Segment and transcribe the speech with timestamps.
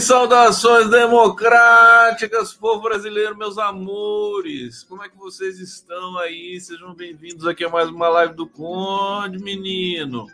[0.00, 4.84] Saudações, democráticas, povo brasileiro, meus amores.
[4.84, 6.60] Como é que vocês estão aí?
[6.60, 10.26] Sejam bem-vindos aqui a mais uma live do Conde, menino.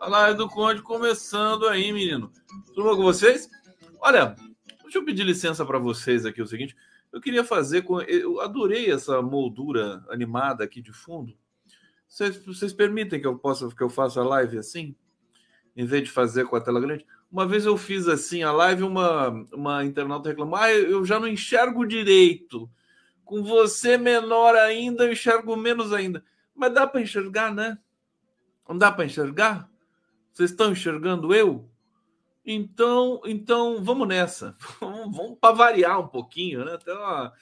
[0.00, 2.30] A live do Conde começando aí, menino.
[2.68, 3.48] Tudo bom com vocês?
[4.00, 4.36] Olha,
[4.82, 6.76] deixa eu pedir licença para vocês aqui o seguinte.
[7.12, 8.00] Eu queria fazer com.
[8.02, 11.34] Eu adorei essa moldura animada aqui de fundo.
[12.08, 14.94] Vocês, vocês permitem que eu possa que eu faça a live assim?
[15.76, 17.04] Em vez de fazer com a tela grande?
[17.34, 21.26] Uma vez eu fiz assim a live, uma, uma internauta reclamou: ah, eu já não
[21.26, 22.70] enxergo direito.
[23.24, 26.24] Com você menor ainda, eu enxergo menos ainda.
[26.54, 27.76] Mas dá para enxergar, né?
[28.68, 29.68] Não dá para enxergar?
[30.32, 31.68] Vocês estão enxergando eu?
[32.46, 34.56] Então, então vamos nessa.
[34.78, 36.74] Vamos, para variar um pouquinho, né?
[36.74, 37.32] Até uma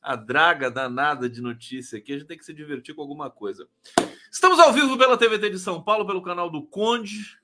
[0.00, 2.14] a draga danada de notícia aqui.
[2.14, 3.68] A gente tem que se divertir com alguma coisa.
[4.30, 7.41] Estamos ao vivo pela TVT de São Paulo, pelo canal do Conde,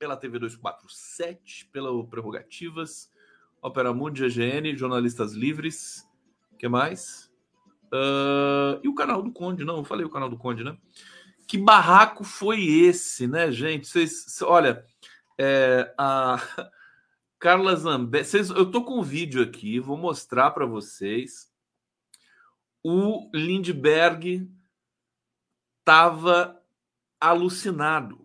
[0.00, 3.12] pela TV 247, pela Prerrogativas,
[3.60, 6.08] Opera Mundi, GGN, Jornalistas Livres.
[6.58, 7.30] que mais?
[7.92, 10.74] Uh, e o canal do Conde, não, eu falei o canal do Conde, né?
[11.46, 13.86] Que barraco foi esse, né, gente?
[13.88, 14.86] Vocês, olha,
[15.36, 16.40] é, a
[17.38, 21.52] Carla Zambelli, eu tô com um vídeo aqui, vou mostrar para vocês.
[22.82, 24.48] O Lindbergh
[25.82, 26.58] estava
[27.20, 28.24] alucinado.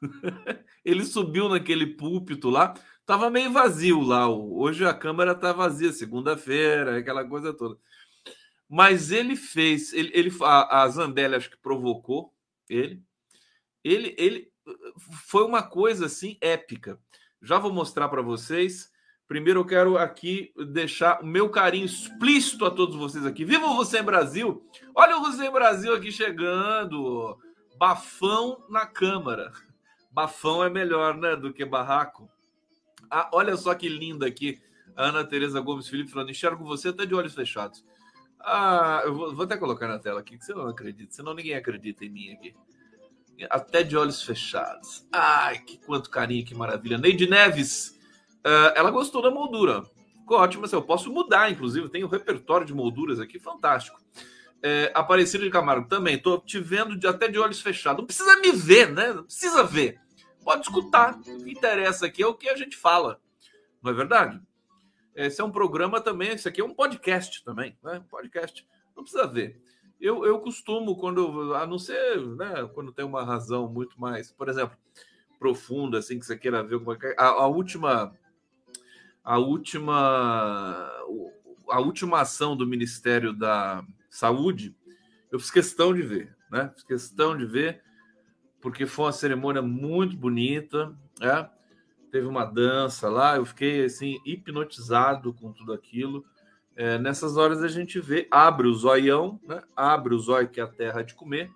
[0.84, 2.74] ele subiu naquele púlpito lá,
[3.04, 4.28] tava meio vazio lá.
[4.28, 7.76] Hoje a câmera tá vazia, segunda-feira, aquela coisa toda.
[8.68, 12.32] Mas ele fez, ele, ele a, a acho que provocou
[12.68, 13.02] ele.
[13.82, 14.52] Ele, ele
[15.26, 16.98] foi uma coisa assim épica.
[17.40, 18.90] Já vou mostrar para vocês.
[19.26, 23.44] Primeiro eu quero aqui deixar o meu carinho explícito a todos vocês aqui.
[23.44, 24.66] Viva você Brasil!
[24.94, 27.38] Olha o Você Brasil aqui chegando.
[27.78, 29.52] Bafão na Câmara.
[30.18, 32.28] Bafão é melhor, né, do que barraco.
[33.08, 34.60] Ah, olha só que linda aqui.
[34.96, 37.84] Ana Tereza Gomes Felipe falando: enxergo você até de olhos fechados.
[38.40, 41.54] Ah, eu vou, vou até colocar na tela aqui, que você não acredita, senão ninguém
[41.54, 42.52] acredita em mim aqui.
[43.48, 45.06] Até de olhos fechados.
[45.12, 46.98] Ai, que quanto carinho, que maravilha.
[46.98, 47.96] Neide Neves,
[48.44, 49.84] uh, ela gostou da moldura.
[50.18, 54.00] Ficou ótimo, assim, eu posso mudar, inclusive, tem um repertório de molduras aqui fantástico.
[54.60, 58.00] É, Aparecido de Camargo também, estou te vendo de, até de olhos fechados.
[58.00, 59.12] Não precisa me ver, né?
[59.12, 60.00] Não precisa ver
[60.48, 61.18] pode escutar.
[61.18, 63.20] O que interessa aqui é o que a gente fala,
[63.82, 64.40] não é verdade?
[65.14, 68.02] Esse é um programa também, isso aqui é um podcast também, né?
[68.08, 68.66] Podcast.
[68.96, 69.60] Não precisa ver.
[70.00, 74.48] Eu, eu costumo, quando, a não ser, né, quando tem uma razão muito mais, por
[74.48, 74.74] exemplo,
[75.38, 78.16] profunda, assim, que você queira ver como é, a, a última,
[79.22, 80.90] a última,
[81.68, 84.74] a última ação do Ministério da Saúde,
[85.30, 86.70] eu fiz questão de ver, né?
[86.74, 87.82] Fiz questão de ver
[88.70, 91.48] porque foi uma cerimônia muito bonita, né?
[92.12, 96.24] Teve uma dança lá, eu fiquei assim hipnotizado com tudo aquilo.
[96.76, 99.62] É, nessas horas a gente vê, abre o zoião, né?
[99.74, 101.50] Abre o zóio que é a terra de comer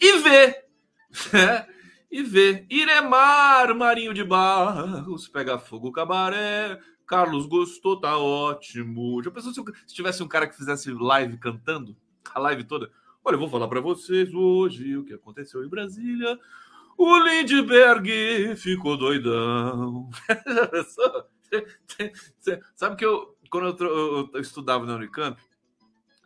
[0.00, 0.64] e vê,
[1.32, 1.66] né?
[2.10, 6.78] E vê Iremar, Marinho de Barros, pega fogo, cabaré.
[7.06, 9.22] Carlos gostou, tá ótimo.
[9.22, 11.94] Já pensou se, se tivesse um cara que fizesse live cantando
[12.34, 12.90] a live toda?
[13.26, 16.38] Olha, eu vou falar para vocês hoje o que aconteceu em Brasília.
[16.94, 20.10] O Lindbergh ficou doidão.
[22.76, 25.40] Sabe que eu, quando eu, eu estudava na Unicamp,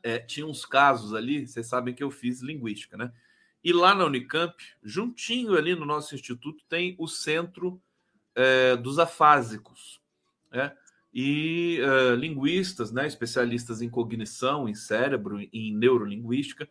[0.03, 3.13] é, tinha uns casos ali, vocês sabem que eu fiz linguística, né?
[3.63, 7.81] E lá na Unicamp, juntinho ali no nosso instituto, tem o centro
[8.35, 10.01] é, dos afásicos,
[10.51, 10.77] né?
[11.15, 16.69] E é, linguistas, né, especialistas em cognição, em cérebro, em neurolinguística,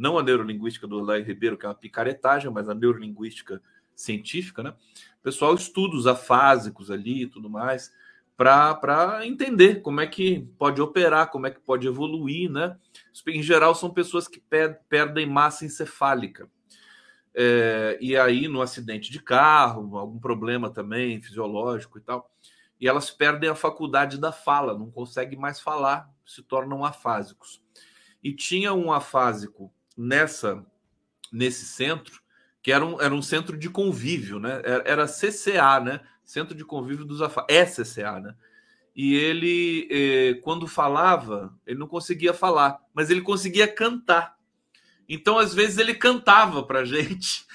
[0.00, 3.60] não a neurolinguística do Lai Ribeiro, que é uma picaretagem, mas a neurolinguística
[3.94, 4.70] científica, né?
[4.70, 7.92] O pessoal estuda os afásicos ali e tudo mais,
[8.34, 12.78] para entender como é que pode operar, como é que pode evoluir, né?
[13.28, 14.42] Em geral, são pessoas que
[14.88, 16.50] perdem massa encefálica.
[17.34, 22.30] É, e aí, no acidente de carro, algum problema também fisiológico e tal,
[22.80, 27.62] e elas perdem a faculdade da fala, não conseguem mais falar, se tornam afásicos.
[28.24, 29.70] E tinha um afásico
[30.00, 30.64] nessa
[31.32, 32.20] nesse centro,
[32.62, 34.60] que era um, era um centro de convívio, né?
[34.64, 36.00] Era, era CCA, né?
[36.24, 38.34] Centro de Convívio dos Afá, é CCA, né?
[38.94, 44.36] E ele, eh, quando falava, ele não conseguia falar, mas ele conseguia cantar.
[45.08, 47.46] Então, às vezes, ele cantava para gente,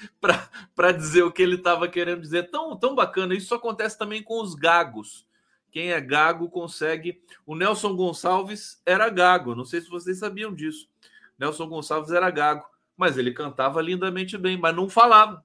[0.74, 2.50] para dizer o que ele estava querendo dizer.
[2.50, 3.34] Tão, tão bacana.
[3.34, 5.26] Isso acontece também com os gagos.
[5.70, 7.22] Quem é gago consegue.
[7.46, 9.54] O Nelson Gonçalves era gago.
[9.54, 10.88] Não sei se vocês sabiam disso.
[11.38, 12.64] Nelson Gonçalves era gago,
[12.96, 15.44] mas ele cantava lindamente bem, mas não falava.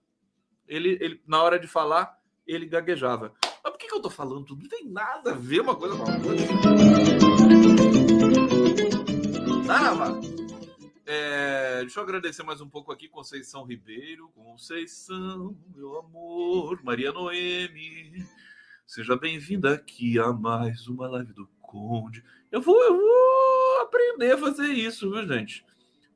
[0.67, 2.17] Ele, ele na hora de falar,
[2.47, 3.33] ele gaguejava.
[3.63, 4.61] Mas por que, que eu tô falando tudo?
[4.61, 6.47] Não tem nada a ver uma coisa com a outra.
[9.67, 10.21] Tava.
[11.05, 14.29] É, deixa eu agradecer mais um pouco aqui, Conceição Ribeiro.
[14.29, 18.25] Conceição, meu amor, Maria Noemi.
[18.87, 22.23] Seja bem-vinda aqui a mais uma live do Conde.
[22.49, 25.65] Eu vou, eu vou aprender a fazer isso, viu, gente?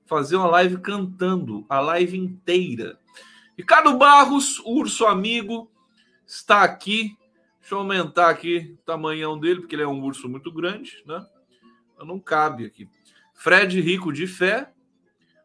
[0.06, 3.00] Fazer uma live cantando a live inteira.
[3.58, 5.72] Ricardo Barros, urso amigo,
[6.26, 7.18] está aqui.
[7.60, 11.26] Deixa eu aumentar aqui o tamanhão dele, porque ele é um urso muito grande, né?
[12.00, 12.88] Não cabe aqui.
[13.34, 14.72] Fred Rico de Fé,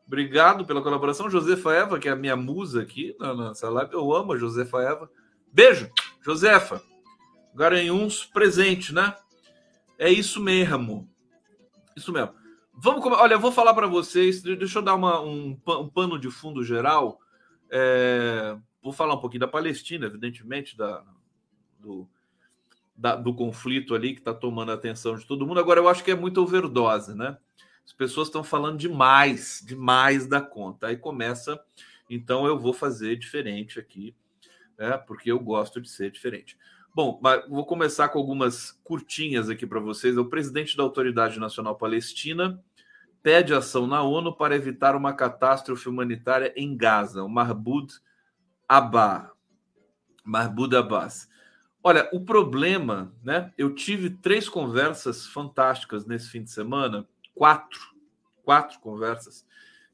[0.07, 1.31] obrigado pela colaboração.
[1.31, 3.95] Josefa Eva, que é a minha musa aqui na nossa live.
[3.95, 5.11] Eu amo a Josefa Eva.
[5.53, 5.89] Beijo,
[6.21, 6.83] Josefa.
[7.55, 9.17] Garanhuns presente, né?
[9.99, 11.09] É isso mesmo.
[11.97, 12.35] Isso mesmo.
[12.83, 14.41] Vamos Olha, eu vou falar para vocês.
[14.43, 17.21] Deixa eu dar uma, um, um pano de fundo geral.
[17.71, 18.57] É...
[18.83, 21.05] Vou falar um pouquinho da Palestina, evidentemente, da,
[21.79, 22.09] do,
[22.97, 25.61] da, do conflito ali que está tomando a atenção de todo mundo.
[25.61, 27.37] Agora, eu acho que é muito overdose, né?
[27.85, 30.87] As pessoas estão falando demais, demais da conta.
[30.87, 31.63] Aí começa,
[32.09, 34.15] então eu vou fazer diferente aqui,
[34.79, 34.97] né?
[34.97, 36.57] Porque eu gosto de ser diferente.
[36.95, 40.17] Bom, vou começar com algumas curtinhas aqui para vocês.
[40.17, 42.59] O presidente da Autoridade Nacional Palestina
[43.23, 47.95] pede ação na ONU para evitar uma catástrofe humanitária em Gaza, o Mahmoud
[48.69, 49.31] Abbas.
[50.25, 51.29] Mahmoud Abbas.
[51.83, 53.53] Olha, o problema, né?
[53.57, 57.81] Eu tive três conversas fantásticas nesse fim de semana, quatro,
[58.43, 59.47] quatro conversas.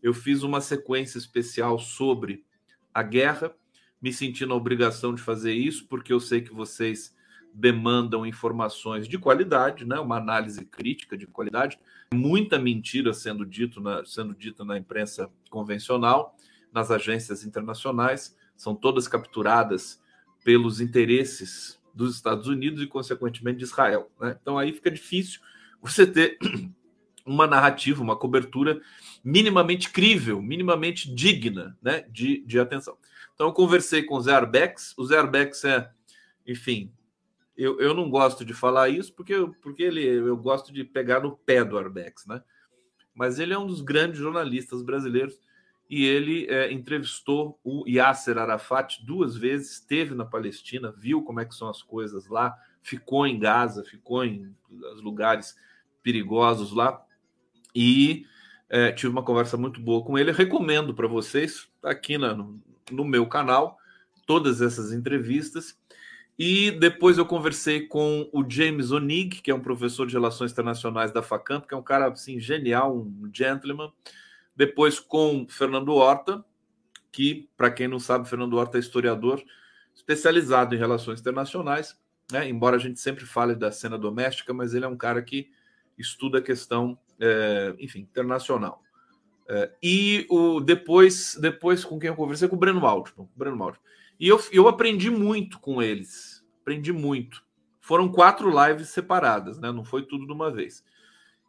[0.03, 2.45] Eu fiz uma sequência especial sobre
[2.93, 3.55] a guerra,
[4.03, 7.16] me sentindo a obrigação de fazer isso, porque eu sei que vocês
[7.57, 9.99] demandam informações de qualidade, né?
[9.99, 11.79] Uma análise crítica de qualidade.
[12.13, 16.37] Muita mentira sendo dito na, sendo dita na imprensa convencional,
[16.71, 19.99] nas agências internacionais, são todas capturadas
[20.45, 24.11] pelos interesses dos Estados Unidos e, consequentemente, de Israel.
[24.21, 24.37] Né?
[24.41, 25.41] Então, aí fica difícil
[25.81, 26.39] você ter
[27.25, 28.83] uma narrativa, uma cobertura
[29.25, 32.99] minimamente crível, minimamente digna né, de, de atenção.
[33.35, 34.93] Então, eu conversei com o Zé Arbex.
[34.99, 35.91] O Zé Arbex é,
[36.47, 36.93] enfim,
[37.57, 41.37] eu, eu não gosto de falar isso porque, porque ele, eu gosto de pegar no
[41.37, 42.43] pé do Arbex, né?
[43.15, 45.41] Mas ele é um dos grandes jornalistas brasileiros
[45.89, 51.45] e ele é, entrevistou o Yasser Arafat duas vezes, esteve na Palestina, viu como é
[51.45, 54.55] que são as coisas lá, ficou em Gaza, ficou em
[54.97, 55.57] lugares
[56.03, 57.03] perigosos lá
[57.75, 58.27] e
[58.69, 60.33] é, tive uma conversa muito boa com ele.
[60.33, 62.61] recomendo para vocês, tá aqui na, no,
[62.91, 63.79] no meu canal,
[64.27, 65.79] todas essas entrevistas.
[66.39, 71.11] E depois eu conversei com o James Onig, que é um professor de relações internacionais
[71.11, 73.91] da Facamp, que é um cara assim genial, um gentleman
[74.57, 76.43] depois com Fernando Horta,
[77.13, 79.43] que, para quem não sabe, Fernando Horta é historiador
[79.95, 81.99] especializado em relações internacionais,
[82.33, 82.49] né?
[82.49, 85.51] embora a gente sempre fale da cena doméstica, mas ele é um cara que
[85.99, 88.83] estuda a questão, é, enfim, internacional.
[89.49, 93.81] É, e o depois, depois com quem eu conversei com o Breno Altman, Breno Altman.
[94.19, 97.45] E eu, eu aprendi muito com eles, aprendi muito.
[97.81, 99.71] Foram quatro lives separadas, né?
[99.71, 100.83] Não foi tudo de uma vez.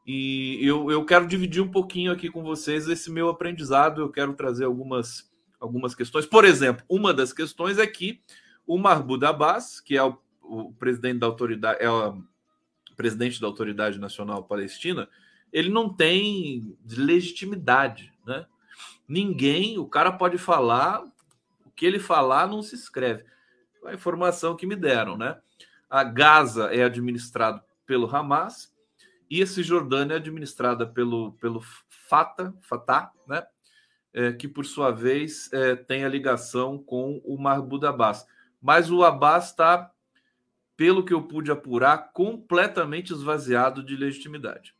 [0.06, 4.02] E eu, eu quero dividir um pouquinho aqui com vocês esse meu aprendizado.
[4.02, 6.26] Eu quero trazer algumas, algumas questões.
[6.26, 8.22] Por exemplo, uma das questões é que
[8.66, 12.24] o Mahmoud Abbas, que é o, o presidente da autoridade, é o
[12.96, 15.08] presidente da Autoridade Nacional Palestina,
[15.52, 18.46] ele não tem legitimidade, né?
[19.08, 21.04] Ninguém, o cara pode falar,
[21.78, 23.24] que ele falar não se escreve.
[23.86, 25.40] A informação que me deram, né?
[25.88, 28.76] A Gaza é administrado pelo Hamas,
[29.30, 33.46] e a Cisjordânia é administrada pelo, pelo Fatah, Fatah né?
[34.14, 38.26] É, que por sua vez é, tem a ligação com o Mahmoud Abbas.
[38.60, 39.92] Mas o Abbas está,
[40.76, 44.77] pelo que eu pude apurar, completamente esvaziado de legitimidade.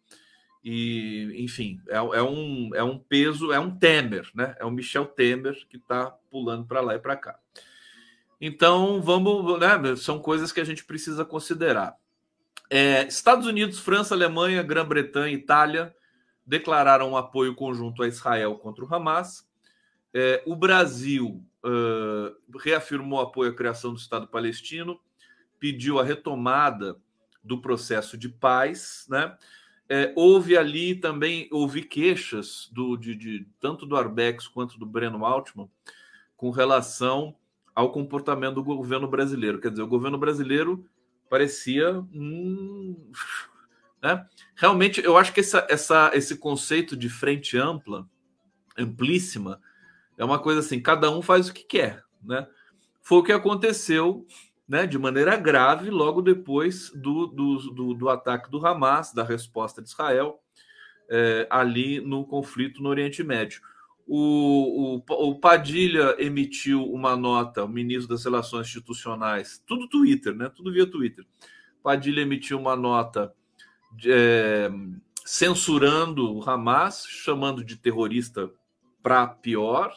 [0.70, 4.54] E, enfim, é, é um, é um peso, é um Temer, né?
[4.60, 7.40] É um Michel Temer que está pulando para lá e para cá.
[8.42, 9.96] Então, vamos, né?
[9.96, 11.96] São coisas que a gente precisa considerar.
[12.70, 15.96] É, Estados Unidos, França, Alemanha, Grã-Bretanha, Itália
[16.46, 19.48] declararam um apoio conjunto a Israel contra o Hamas.
[20.14, 25.00] É, o Brasil uh, reafirmou apoio à criação do Estado palestino,
[25.62, 26.98] pediu a retomada
[27.42, 29.34] do processo de paz, né?
[29.90, 35.26] É, houve ali também houve queixas do, de, de, tanto do Arbex quanto do Breno
[35.26, 35.70] Altman
[36.36, 37.36] com relação
[37.74, 39.62] ao comportamento do governo brasileiro.
[39.62, 40.86] Quer dizer, o governo brasileiro
[41.30, 42.04] parecia.
[44.00, 44.24] Né?
[44.56, 48.08] Realmente, eu acho que essa, essa, esse conceito de frente ampla,
[48.78, 49.60] amplíssima,
[50.16, 52.04] é uma coisa assim: cada um faz o que quer.
[52.22, 52.48] Né?
[53.02, 54.28] Foi o que aconteceu
[54.68, 59.82] né, de maneira grave logo depois do, do, do, do ataque do Hamas, da resposta
[59.82, 60.42] de Israel
[61.10, 63.62] é, ali no conflito no Oriente Médio.
[64.06, 70.50] O, o, o, Padilha emitiu uma nota, o ministro das Relações Institucionais, tudo Twitter, né?
[70.50, 71.26] Tudo via Twitter.
[71.84, 73.34] Padilha emitiu uma nota
[74.06, 74.70] é,
[75.26, 78.50] censurando o Hamas, chamando de terrorista
[79.04, 79.94] para pior.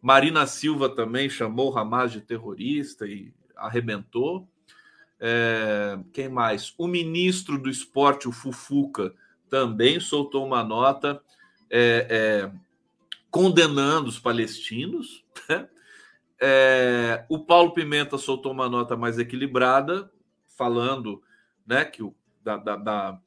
[0.00, 3.34] Marina Silva também chamou o Hamas de terrorista e
[3.66, 4.48] arrebentou.
[5.18, 6.74] É, quem mais?
[6.76, 9.14] O ministro do esporte, o Fufuca,
[9.48, 11.22] também soltou uma nota
[11.70, 12.52] é, é,
[13.30, 15.24] condenando os palestinos.
[15.48, 15.68] Né?
[16.40, 20.10] É, o Paulo Pimenta soltou uma nota mais equilibrada,
[20.56, 21.22] falando
[21.66, 23.20] né, que o, da, da, da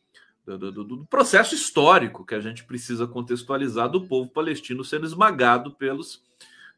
[0.46, 5.72] do, do, do, processo histórico que a gente precisa contextualizar do povo palestino sendo esmagado
[5.72, 6.24] pelos,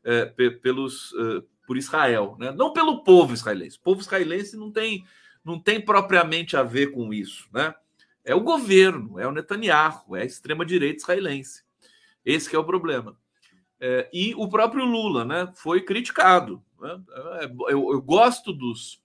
[0.04, 2.50] é, pelos é, por Israel, né?
[2.50, 3.78] não pelo povo israelense.
[3.78, 5.06] O povo israelense não tem,
[5.44, 7.50] não tem propriamente a ver com isso.
[7.52, 7.76] Né?
[8.24, 11.64] É o governo, é o Netanyahu, é a extrema-direita israelense.
[12.26, 13.20] Esse é o problema.
[13.82, 16.64] É, e o próprio Lula né, foi criticado.
[16.80, 17.02] Né?
[17.42, 19.04] É, eu, eu, gosto dos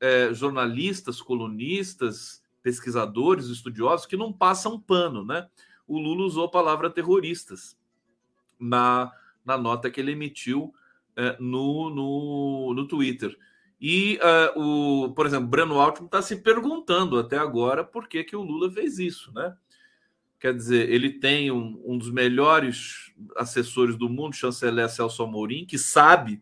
[0.00, 5.26] é, jornalistas, colunistas, pesquisadores, estudiosos que não passam pano.
[5.26, 5.46] Né?
[5.86, 7.76] O Lula usou a palavra terroristas
[8.58, 9.12] na,
[9.44, 10.72] na nota que ele emitiu
[11.38, 13.36] no, no, no Twitter.
[13.80, 18.34] E, uh, o, por exemplo, Breno Altman está se perguntando até agora por que, que
[18.34, 19.54] o Lula fez isso, né?
[20.40, 25.76] Quer dizer, ele tem um, um dos melhores assessores do mundo, chanceler Celso Amorim, que
[25.76, 26.40] sabe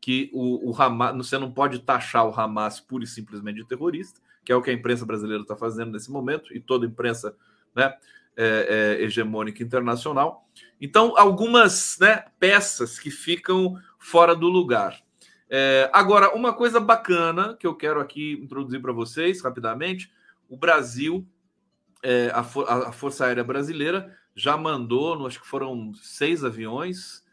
[0.00, 4.20] que o, o Hamas, você não pode taxar o Hamas pura e simplesmente de terrorista,
[4.44, 7.34] que é o que a imprensa brasileira está fazendo nesse momento, e toda a imprensa
[7.74, 7.92] né,
[8.36, 10.46] é, é, hegemônica internacional.
[10.80, 15.02] Então, algumas né, peças que ficam fora do lugar.
[15.48, 20.12] É, agora, uma coisa bacana que eu quero aqui introduzir para vocês rapidamente:
[20.46, 21.26] o Brasil,
[22.02, 27.24] é, a, For a, Força Aérea Brasileira, já mandou, acho que foram seis aviões,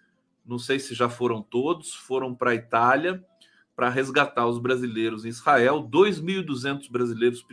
[0.45, 3.23] não sei se já foram todos, foram para a Itália
[3.75, 5.81] para resgatar os brasileiros em Israel.
[5.81, 7.45] 2.200 brasileiros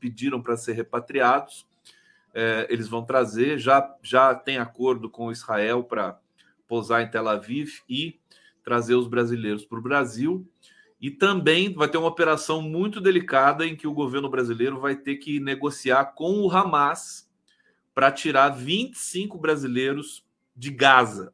[0.00, 1.66] pediram para ser repatriados.
[2.32, 6.18] É, eles vão trazer, já, já tem acordo com Israel para
[6.66, 8.18] pousar em Tel Aviv e
[8.64, 10.48] trazer os brasileiros para o Brasil.
[11.00, 15.16] E também vai ter uma operação muito delicada em que o governo brasileiro vai ter
[15.16, 17.30] que negociar com o Hamas
[17.94, 21.32] para tirar 25 brasileiros de Gaza.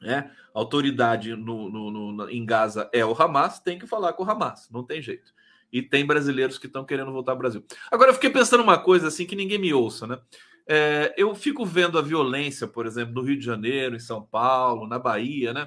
[0.00, 0.30] Né?
[0.54, 4.30] A autoridade no, no, no, em Gaza é o Hamas, tem que falar com o
[4.30, 5.32] Hamas, não tem jeito.
[5.72, 7.64] E tem brasileiros que estão querendo voltar ao Brasil.
[7.90, 10.18] Agora, eu fiquei pensando uma coisa assim que ninguém me ouça, né?
[10.66, 14.86] É, eu fico vendo a violência, por exemplo, no Rio de Janeiro, em São Paulo,
[14.86, 15.66] na Bahia, né?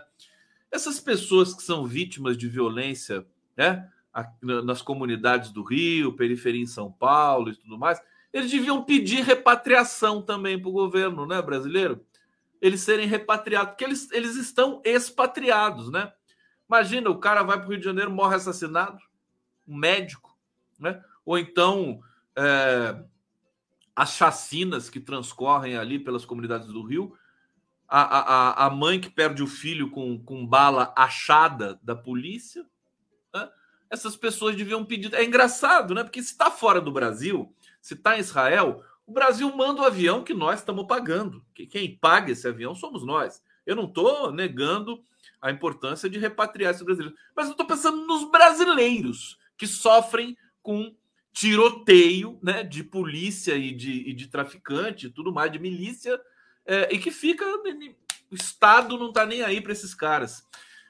[0.74, 3.24] Essas pessoas que são vítimas de violência
[3.56, 3.88] né,
[4.42, 8.02] nas comunidades do Rio, periferia em São Paulo e tudo mais,
[8.34, 12.04] eles deviam pedir repatriação também para o governo né, brasileiro.
[12.60, 16.12] Eles serem repatriados, porque eles, eles estão expatriados, né?
[16.68, 18.98] Imagina, o cara vai para o Rio de Janeiro, morre assassinado,
[19.68, 20.36] um médico,
[20.80, 21.04] né?
[21.24, 22.02] Ou então
[22.36, 23.00] é,
[23.96, 27.16] as chacinas que transcorrem ali pelas comunidades do Rio
[27.88, 32.66] a, a, a mãe que perde o filho com, com bala achada da polícia.
[33.34, 33.50] Né?
[33.90, 35.14] Essas pessoas deviam pedir.
[35.14, 36.04] É engraçado, né?
[36.04, 40.24] Porque se está fora do Brasil, se está em Israel, o Brasil manda o avião
[40.24, 41.46] que nós estamos pagando.
[41.54, 43.44] Quem paga esse avião somos nós.
[43.66, 45.04] Eu não estou negando
[45.42, 50.96] a importância de repatriar esses brasileiros, mas eu estou pensando nos brasileiros que sofrem com
[51.34, 56.20] tiroteio né, de polícia e de, e de traficante e tudo mais, de milícia
[56.66, 57.46] é, e que fica.
[58.32, 60.44] O Estado não está nem aí para esses caras.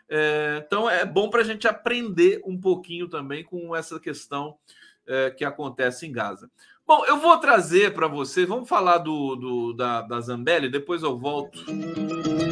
[0.10, 4.58] É, então é bom para a gente aprender um pouquinho também com essa questão
[5.08, 6.50] é, que acontece em Gaza.
[6.86, 11.18] Bom, eu vou trazer para você, vamos falar do, do da, da Zambelli, depois eu
[11.18, 11.64] volto,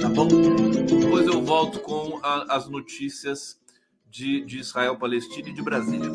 [0.02, 0.28] tá bom?
[0.28, 3.60] Depois eu volto com a, as notícias
[4.10, 6.10] de, de Israel, Palestina e de Brasília.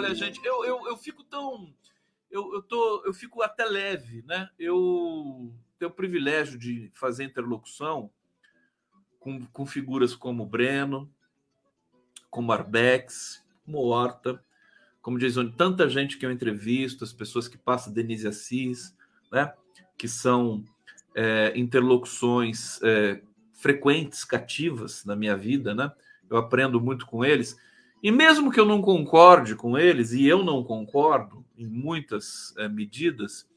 [0.00, 1.74] Olha, gente, eu, eu, eu fico tão.
[2.30, 4.48] Eu, eu, tô, eu fico até leve, né?
[4.58, 8.10] Eu tenho o privilégio de fazer interlocução
[9.18, 11.12] com, com figuras como Breno,
[12.30, 14.42] como Arbex, como Horta,
[15.02, 18.96] como Jason, tanta gente que eu entrevisto, as pessoas que passam, Denise Assis,
[19.30, 19.52] né?
[19.98, 20.64] Que são
[21.14, 23.20] é, interlocuções é,
[23.52, 25.92] frequentes, cativas na minha vida, né?
[26.30, 27.58] Eu aprendo muito com eles.
[28.02, 32.68] E mesmo que eu não concorde com eles, e eu não concordo em muitas é,
[32.68, 33.48] medidas,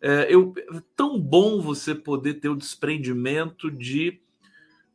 [0.00, 4.20] é, eu, é tão bom você poder ter o desprendimento de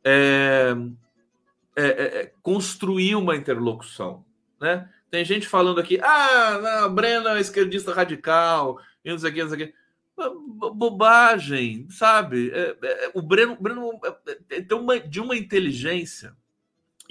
[0.04, 0.74] é,
[2.42, 4.26] construir uma interlocução.
[4.60, 4.90] Né?
[5.10, 9.42] Tem gente falando aqui, ah, não, Breno é esquerdista radical, e não sei o que,
[9.44, 9.74] o.
[10.74, 12.52] Bobagem, sabe?
[12.52, 14.00] É, é, o Breno, Breno
[14.50, 16.36] é, tem uma, de uma inteligência.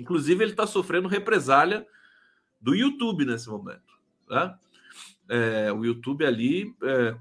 [0.00, 1.86] Inclusive, ele está sofrendo represália
[2.60, 3.94] do YouTube nesse momento.
[4.28, 4.54] Né?
[5.28, 7.14] É, o YouTube ali é,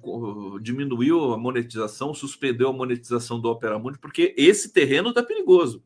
[0.61, 5.83] diminuiu a monetização, suspendeu a monetização do Opera Mundi, porque esse terreno está perigoso.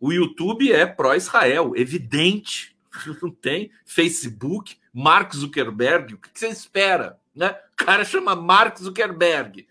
[0.00, 2.76] O YouTube é pró-Israel, evidente
[3.22, 7.18] não tem Facebook, Mark Zuckerberg, o que você espera?
[7.34, 7.50] Né?
[7.50, 9.66] O cara chama Mark Zuckerberg.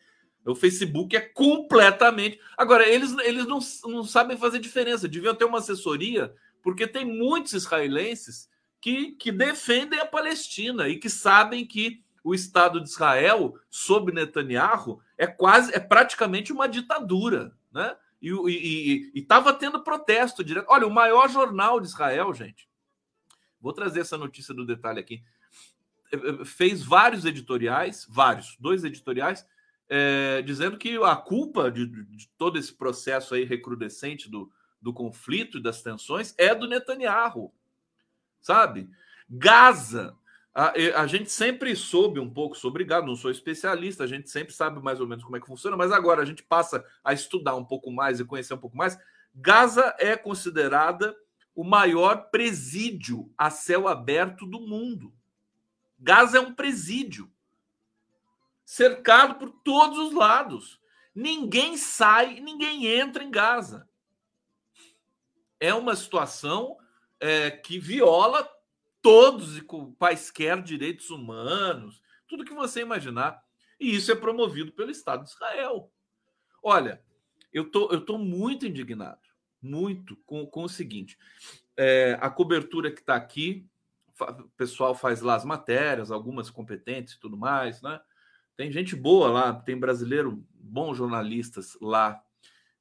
[0.46, 2.40] O Facebook é completamente.
[2.56, 5.08] Agora, eles, eles não, não sabem fazer diferença.
[5.08, 6.32] Deviam ter uma assessoria,
[6.66, 8.50] porque tem muitos israelenses
[8.82, 15.00] que, que defendem a Palestina e que sabem que o Estado de Israel, sob Netanyahu,
[15.18, 17.96] é quase, é praticamente uma ditadura, né?
[18.20, 20.66] E estava tendo protesto direto.
[20.68, 22.68] Olha, o maior jornal de Israel, gente,
[23.66, 25.24] Vou trazer essa notícia do detalhe aqui.
[26.12, 29.44] É, é, fez vários editoriais, vários, dois editoriais,
[29.90, 34.52] é, dizendo que a culpa de, de, todo esse processo aí recrudescente do,
[34.86, 37.52] do conflito e das tensões é do Netanyahu,
[38.40, 38.88] sabe?
[39.28, 40.16] Gaza,
[40.54, 44.54] a, a, gente sempre soube um pouco sobre Gaza, não sou especialista, a gente sempre
[44.54, 47.56] sabe mais ou menos como é que funciona, mas agora a gente passa a estudar
[47.56, 48.96] um pouco mais e conhecer um pouco mais.
[49.34, 51.18] Gaza é considerada
[51.56, 55.12] o maior presídio a céu aberto do mundo.
[55.98, 57.28] Gaza é um presídio,
[58.64, 60.80] cercado por todos os lados.
[61.16, 63.90] Ninguém sai, ninguém entra em Gaza.
[65.66, 66.78] É uma situação
[67.20, 68.48] é, que viola
[69.02, 73.44] todos e quaisquer direitos humanos, tudo que você imaginar.
[73.80, 75.92] E isso é promovido pelo Estado de Israel.
[76.64, 77.02] Olha,
[77.54, 79.26] eu tô, eu tô muito indignado
[79.66, 81.18] muito com, com o seguinte:
[81.76, 83.68] é, a cobertura que está aqui,
[84.20, 88.00] o pessoal faz lá as matérias, algumas competentes e tudo mais, né?
[88.56, 92.24] Tem gente boa lá, tem brasileiro, bons jornalistas lá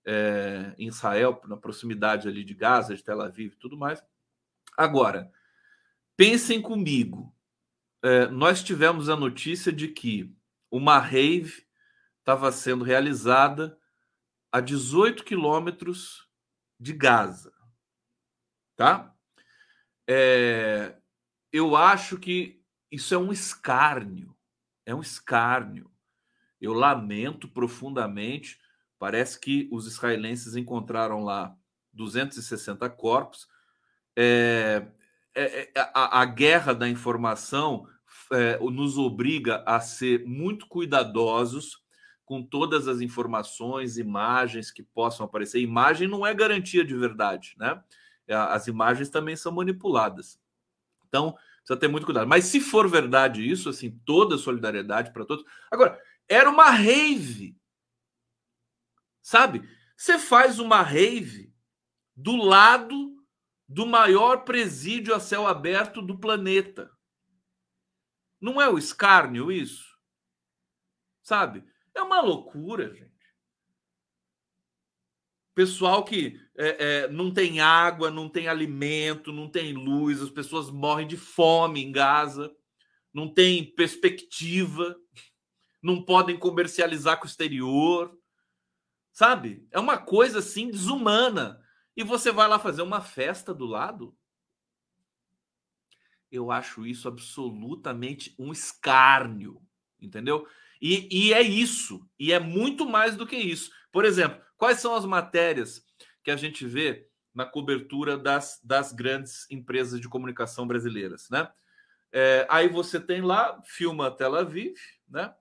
[0.04, 4.02] é, em Israel, na proximidade ali de Gaza, de Tel Aviv e tudo mais.
[4.76, 5.30] Agora,
[6.16, 7.34] pensem comigo.
[8.02, 10.34] É, nós tivemos a notícia de que
[10.70, 11.66] uma rave
[12.18, 13.78] estava sendo realizada
[14.52, 16.28] a 18 quilômetros
[16.78, 17.52] de Gaza,
[18.76, 19.14] tá?
[20.08, 20.96] É,
[21.52, 24.36] eu acho que isso é um escárnio,
[24.84, 25.90] é um escárnio.
[26.60, 28.60] Eu lamento profundamente.
[29.04, 31.54] Parece que os israelenses encontraram lá
[31.92, 33.46] 260 corpos.
[34.16, 34.86] É,
[35.34, 37.86] é, é, a, a, guerra da informação
[38.32, 41.84] é, nos obriga a ser muito cuidadosos
[42.24, 45.60] com todas as informações, imagens que possam aparecer.
[45.60, 47.78] Imagem não é garantia de verdade, né?
[48.26, 50.40] As imagens também são manipuladas.
[51.06, 52.26] Então, precisa ter muito cuidado.
[52.26, 55.44] Mas se for verdade isso, assim, toda solidariedade para todos.
[55.70, 57.54] Agora, era uma rave.
[59.24, 59.66] Sabe?
[59.96, 61.50] Você faz uma rave
[62.14, 63.16] do lado
[63.66, 66.92] do maior presídio a céu aberto do planeta.
[68.38, 69.98] Não é o escárnio isso?
[71.22, 71.64] Sabe?
[71.94, 73.14] É uma loucura, gente.
[75.54, 80.70] Pessoal que é, é, não tem água, não tem alimento, não tem luz, as pessoas
[80.70, 82.54] morrem de fome em Gaza,
[83.10, 84.94] não tem perspectiva,
[85.82, 88.14] não podem comercializar com o exterior,
[89.14, 89.66] sabe?
[89.70, 91.62] É uma coisa assim desumana.
[91.96, 94.14] E você vai lá fazer uma festa do lado?
[96.30, 99.62] Eu acho isso absolutamente um escárnio,
[100.00, 100.46] entendeu?
[100.82, 103.70] E, e é isso, e é muito mais do que isso.
[103.92, 105.86] Por exemplo, quais são as matérias
[106.24, 111.50] que a gente vê na cobertura das, das grandes empresas de comunicação brasileiras, né?
[112.10, 114.74] É, aí você tem lá, filma Tel Aviv,
[115.08, 115.32] né?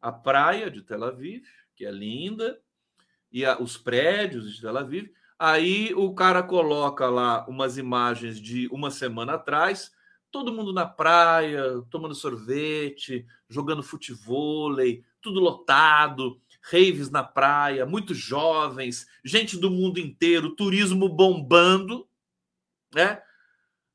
[0.00, 2.60] A praia de Tel Aviv, que é linda,
[3.30, 5.10] e a, os prédios de Tel Aviv.
[5.38, 9.92] Aí o cara coloca lá umas imagens de uma semana atrás,
[10.30, 19.06] todo mundo na praia, tomando sorvete, jogando futevôlei, tudo lotado, raves na praia, muitos jovens,
[19.24, 22.06] gente do mundo inteiro, turismo bombando,
[22.94, 23.22] né?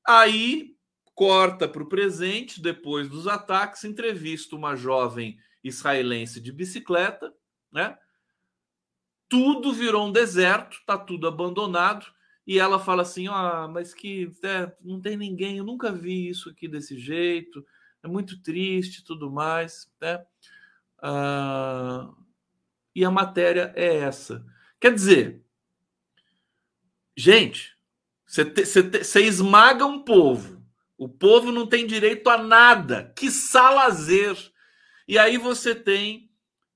[0.06, 0.76] Aí
[1.13, 7.34] corta para o presente, depois dos ataques, entrevista uma jovem israelense de bicicleta,
[7.72, 7.98] né?
[9.34, 12.06] Tudo virou um deserto, tá tudo abandonado
[12.46, 16.50] e ela fala assim: ah, mas que é, não tem ninguém, eu nunca vi isso
[16.52, 17.65] aqui desse jeito,
[18.04, 19.89] é muito triste tudo mais.
[20.00, 20.24] Né?
[21.02, 22.12] Ah,
[22.96, 24.46] e a matéria é essa.
[24.80, 25.43] Quer dizer,
[27.15, 27.78] Gente,
[28.26, 30.63] você esmaga um povo.
[30.98, 33.13] O povo não tem direito a nada.
[33.15, 34.36] Que lazer.
[35.08, 36.32] E aí você tem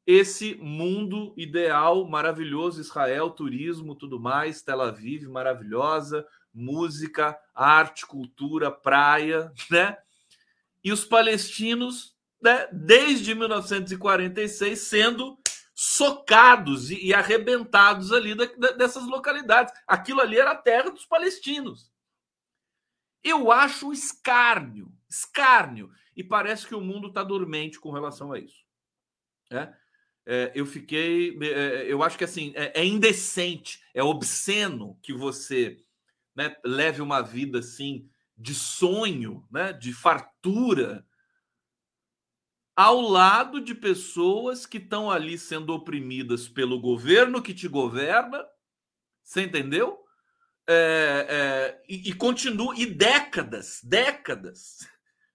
[0.08, 9.52] esse mundo ideal, maravilhoso, Israel, turismo, tudo mais, Tel Aviv, maravilhosa, música, arte, cultura, praia,
[9.70, 9.98] né?
[10.82, 15.38] E os palestinos, né, desde 1946, sendo
[15.76, 19.74] socados e, e arrebentados ali da, da, dessas localidades.
[19.86, 21.92] Aquilo ali era a terra dos palestinos.
[23.22, 25.92] Eu acho escárnio, escárnio.
[26.16, 28.66] E parece que o mundo está dormente com relação a isso.
[29.52, 29.74] É?
[30.30, 31.38] É, eu fiquei.
[31.42, 35.82] É, é, eu acho que assim é, é, indecente, é obsceno que você
[36.36, 41.08] né, leve uma vida assim de sonho, né, de fartura,
[42.76, 48.46] ao lado de pessoas que estão ali sendo oprimidas pelo governo que te governa,
[49.24, 49.98] você entendeu?
[50.68, 54.88] É, é, e, e continua, e décadas, décadas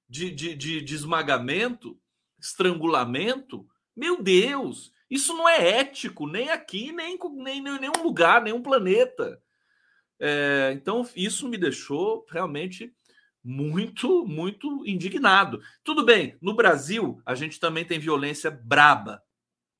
[0.07, 1.99] de, de, de, de esmagamento,
[2.39, 3.67] estrangulamento.
[3.95, 9.41] Meu Deus, isso não é ético, nem aqui, nem em nenhum lugar, nenhum planeta.
[10.19, 12.95] É, então, isso me deixou realmente
[13.45, 15.61] muito, muito indignado.
[15.83, 19.23] Tudo bem, no Brasil a gente também tem violência braba.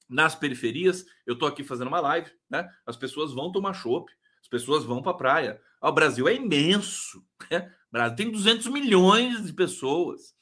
[0.09, 2.69] Nas periferias, eu estou aqui fazendo uma live, né?
[2.85, 5.61] As pessoas vão tomar chopp, as pessoas vão para a praia.
[5.81, 7.73] O Brasil é imenso, né?
[7.91, 10.35] Brasil tem 200 milhões de pessoas.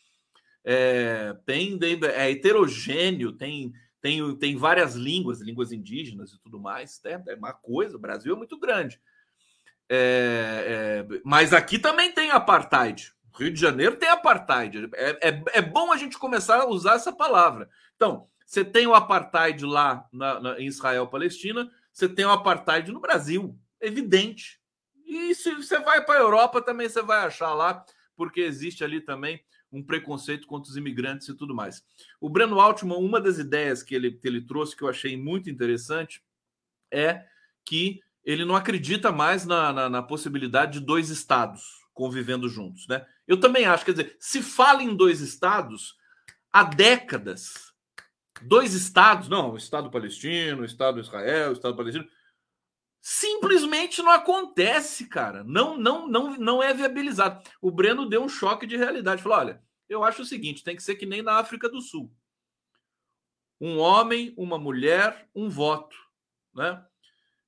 [0.65, 1.79] É, tem
[2.15, 7.01] é heterogêneo, tem, tem, tem várias línguas, línguas indígenas e tudo mais.
[7.05, 7.23] Né?
[7.29, 9.01] É uma coisa, o Brasil é muito grande.
[9.89, 13.13] É, é, mas aqui também tem apartheid.
[13.37, 14.89] Rio de Janeiro tem apartheid.
[14.95, 17.69] É, é, é, bom a gente começar a usar essa palavra.
[17.97, 22.91] Então, você tem o apartheid lá na, na, em Israel, Palestina, você tem o apartheid
[22.93, 24.61] no Brasil, evidente.
[25.07, 27.85] E se você vai para a Europa, também você vai achar lá,
[28.17, 29.43] porque existe ali também
[29.73, 31.85] um preconceito contra os imigrantes e tudo mais.
[32.21, 35.49] O Breno Altman, uma das ideias que ele, que ele trouxe que eu achei muito
[35.49, 36.23] interessante
[36.91, 37.25] é
[37.65, 43.05] que ele não acredita mais na, na, na, possibilidade de dois estados convivendo juntos, né?
[43.27, 45.97] Eu também acho, quer dizer, se fala em dois estados
[46.53, 47.73] há décadas,
[48.43, 52.07] dois estados, não, o Estado palestino, o Estado Israel, o Estado palestino,
[53.01, 55.43] simplesmente não acontece, cara.
[55.45, 57.43] Não, não, não, não é viabilizado.
[57.61, 60.83] O Breno deu um choque de realidade, falou: olha, eu acho o seguinte, tem que
[60.83, 62.13] ser que nem na África do Sul.
[63.61, 65.97] Um homem, uma mulher, um voto,
[66.55, 66.85] né?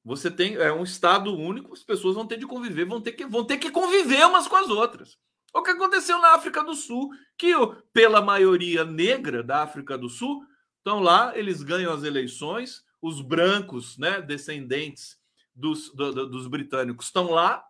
[0.05, 3.25] Você tem é um estado único, as pessoas vão ter de conviver, vão ter que
[3.25, 5.17] vão ter que conviver umas com as outras.
[5.55, 7.53] O que aconteceu na África do Sul, que
[7.93, 10.43] pela maioria negra da África do Sul
[10.79, 15.22] estão lá, eles ganham as eleições, os brancos, né, descendentes
[15.55, 17.65] dos, do, dos britânicos estão lá,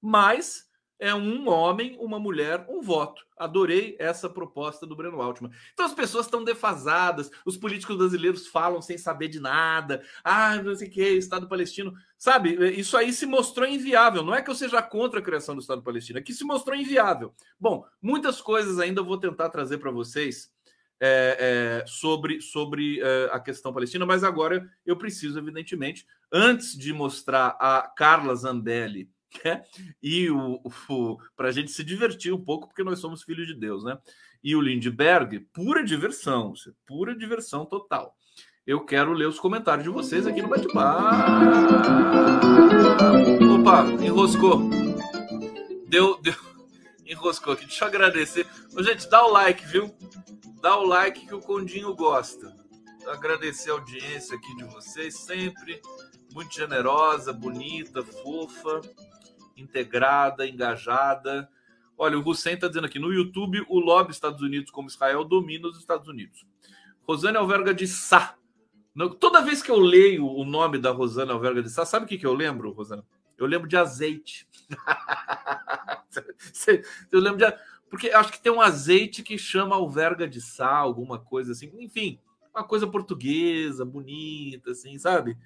[0.00, 3.24] mas é um homem, uma mulher, um voto.
[3.36, 5.52] Adorei essa proposta do Breno Altman.
[5.72, 10.02] Então as pessoas estão defasadas, os políticos brasileiros falam sem saber de nada.
[10.24, 11.94] Ah, não sei o que, Estado palestino.
[12.16, 14.24] Sabe, isso aí se mostrou inviável.
[14.24, 16.76] Não é que eu seja contra a criação do Estado palestino, é que se mostrou
[16.76, 17.32] inviável.
[17.60, 20.50] Bom, muitas coisas ainda eu vou tentar trazer para vocês
[21.00, 26.92] é, é, sobre, sobre é, a questão palestina, mas agora eu preciso, evidentemente, antes de
[26.92, 29.08] mostrar a Carla Zambelli
[29.44, 29.62] né?
[30.02, 33.54] e o, o para a gente se divertir um pouco, porque nós somos filhos de
[33.54, 33.98] Deus, né?
[34.42, 36.52] E o Lindbergh, pura diversão,
[36.86, 38.14] pura diversão total.
[38.66, 41.14] Eu quero ler os comentários de vocês aqui no bate-papo.
[43.54, 44.68] Opa, enroscou.
[45.88, 46.34] Deu, deu,
[47.08, 47.66] enroscou aqui.
[47.66, 48.46] Deixa eu agradecer.
[48.76, 49.94] Ô, gente, dá o like, viu?
[50.60, 52.54] Dá o like que o Condinho gosta.
[53.08, 55.80] Agradecer a audiência aqui de vocês, sempre
[56.34, 58.80] muito generosa, bonita, fofa
[59.56, 61.48] integrada, engajada.
[61.96, 65.68] Olha, o Hussein está dizendo aqui: no YouTube, o lobby Estados Unidos como Israel domina
[65.68, 66.46] os Estados Unidos.
[67.02, 68.34] Rosane Alverga de Sá.
[69.20, 72.18] Toda vez que eu leio o nome da Rosana Alverga de Sá, sabe o que,
[72.18, 73.04] que eu lembro, Rosana?
[73.38, 74.48] Eu lembro de azeite.
[77.12, 77.58] eu lembro de.
[77.88, 81.72] Porque acho que tem um azeite que chama alverga de sá, alguma coisa assim.
[81.78, 82.20] Enfim,
[82.54, 85.38] uma coisa portuguesa, bonita, assim, sabe?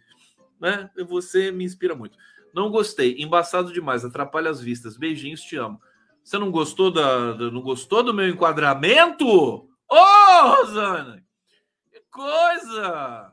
[0.59, 0.91] Né?
[1.07, 2.17] Você me inspira muito.
[2.55, 3.17] Não gostei.
[3.19, 4.05] Embaçado demais.
[4.05, 4.97] Atrapalha as vistas.
[4.97, 5.81] Beijinhos, te amo.
[6.25, 9.27] Você não gostou da, da não gostou do meu enquadramento?
[9.27, 11.23] Ô, oh, Rosana!
[11.91, 13.33] Que coisa!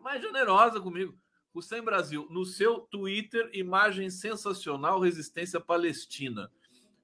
[0.00, 1.14] Mais generosa comigo.
[1.54, 6.50] Hussein Brasil, no seu Twitter, imagem sensacional, resistência palestina.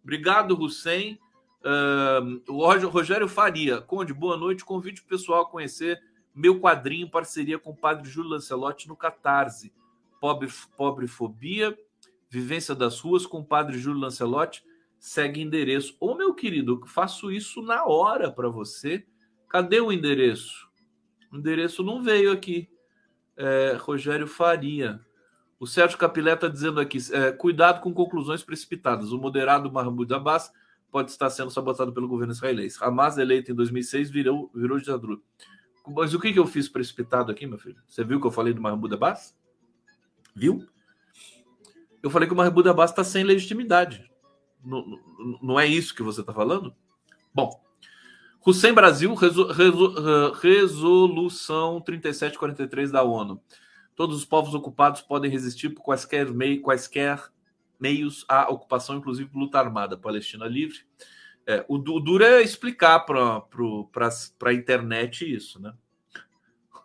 [0.03, 1.19] Obrigado, Hussein.
[1.61, 4.65] Uh, o Rogério Faria, Conde, boa noite.
[4.65, 6.03] Convite o pessoal a conhecer
[6.35, 9.73] meu quadrinho, parceria com o padre Júlio Lancelotti no Catarse
[10.21, 11.77] pobre, pobrefobia
[12.31, 14.63] Vivência das Ruas com o padre Júlio Lancelotti.
[14.99, 15.97] Segue endereço.
[15.99, 19.07] Ô, meu querido, faço isso na hora para você.
[19.49, 20.69] Cadê o endereço?
[21.33, 22.69] O endereço não veio aqui.
[23.39, 25.01] É, Rogério Faria.
[25.59, 29.13] O Sérgio Capilé está dizendo aqui: é, cuidado com conclusões precipitadas.
[29.13, 30.53] O moderado Mahmoud Abbas
[30.91, 32.79] pode estar sendo sabotado pelo governo israelense.
[32.81, 35.19] Hamas, eleito em 2006, virou, virou ditadura.
[35.87, 37.81] Mas o que, que eu fiz precipitado aqui, meu filho?
[37.87, 39.35] Você viu que eu falei do Mahmoud Abbas?
[40.35, 40.67] Viu?
[42.03, 44.11] Eu falei que o Mahmoud Abbas está sem legitimidade.
[44.65, 46.75] Não, não, não, é isso que você está falando?
[47.33, 47.51] Bom,
[48.45, 53.41] Hussein Brasil, resol, resol, resolução 3743 da ONU.
[53.95, 57.21] Todos os povos ocupados podem resistir por quaisquer, mei, quaisquer
[57.79, 59.97] meios à ocupação, inclusive luta armada.
[59.97, 60.79] Palestina livre.
[61.47, 63.43] É, o, o duro é explicar para
[64.45, 65.75] a internet isso, né?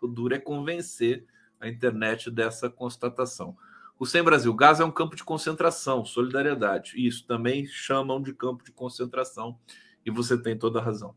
[0.02, 1.26] O duro é convencer
[1.60, 3.56] a internet dessa constatação.
[3.98, 6.94] O Sem Brasil, Gaza é um campo de concentração, solidariedade.
[6.96, 9.58] Isso também chamam de campo de concentração
[10.06, 11.16] e você tem toda a razão.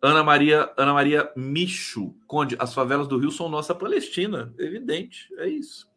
[0.00, 5.48] Ana Maria, Ana Maria Micho, Conde, as favelas do Rio são nossa Palestina, evidente, é
[5.48, 5.88] isso.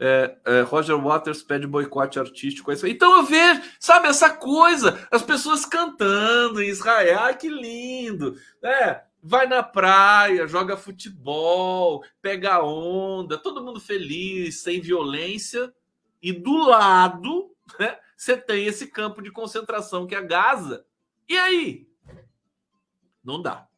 [0.00, 2.70] É, é, Roger Waters pede boicote artístico.
[2.70, 2.86] É isso.
[2.86, 9.02] Então eu vejo, sabe, essa coisa, as pessoas cantando em Israel, ah, que lindo, né?
[9.20, 15.74] Vai na praia, joga futebol, pega onda, todo mundo feliz, sem violência,
[16.22, 20.84] e do lado né, você tem esse campo de concentração que é Gaza.
[21.28, 21.87] E aí?
[23.28, 23.68] Não dá.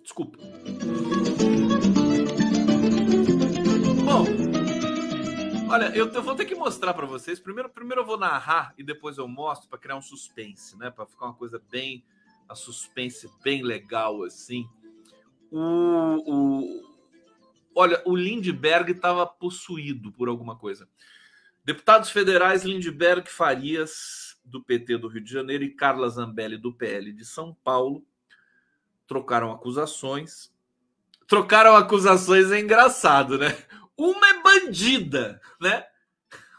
[0.00, 0.38] Desculpa.
[4.04, 4.24] Bom,
[5.68, 7.40] Olha, eu, vou ter que mostrar para vocês.
[7.40, 10.90] Primeiro, primeiro eu vou narrar e depois eu mostro para criar um suspense, né?
[10.90, 12.04] Para ficar uma coisa bem
[12.48, 14.68] a suspense bem legal assim.
[15.50, 16.94] O, o
[17.74, 20.88] olha, o Lindbergh estava possuído por alguma coisa.
[21.64, 27.12] Deputados federais Lindbergh Farias do PT do Rio de Janeiro e Carla Zambelli do PL
[27.12, 28.06] de São Paulo
[29.10, 30.54] trocaram acusações.
[31.26, 33.58] Trocaram acusações é engraçado, né?
[33.96, 35.84] Uma é bandida, né?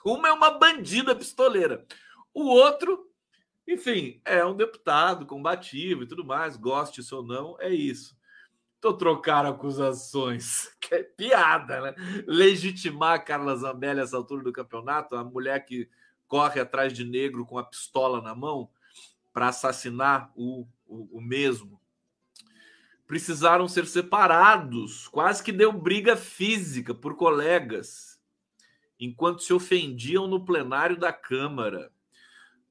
[0.04, 1.86] Uma é uma bandida pistoleira.
[2.34, 3.10] O outro,
[3.66, 8.18] enfim, é um deputado combativo e tudo mais, goste ou não, é isso.
[8.80, 11.96] Então trocar acusações, que é piada, né?
[12.28, 15.90] Legitimar a Carla Zambelli essa altura do campeonato, a mulher que
[16.28, 18.70] corre atrás de negro com a pistola na mão
[19.32, 21.81] para assassinar o, o, o mesmo
[23.12, 28.18] precisaram ser separados, quase que deu briga física por colegas,
[28.98, 31.92] enquanto se ofendiam no plenário da Câmara.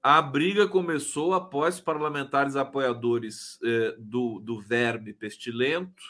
[0.03, 6.03] A briga começou após parlamentares apoiadores eh, do, do verme pestilento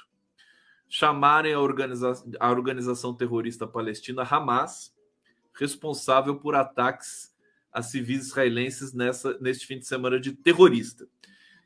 [0.89, 4.95] chamarem a, organiza a organização terrorista palestina Hamas,
[5.53, 7.35] responsável por ataques
[7.73, 11.09] a civis israelenses nessa, neste fim de semana de terrorista.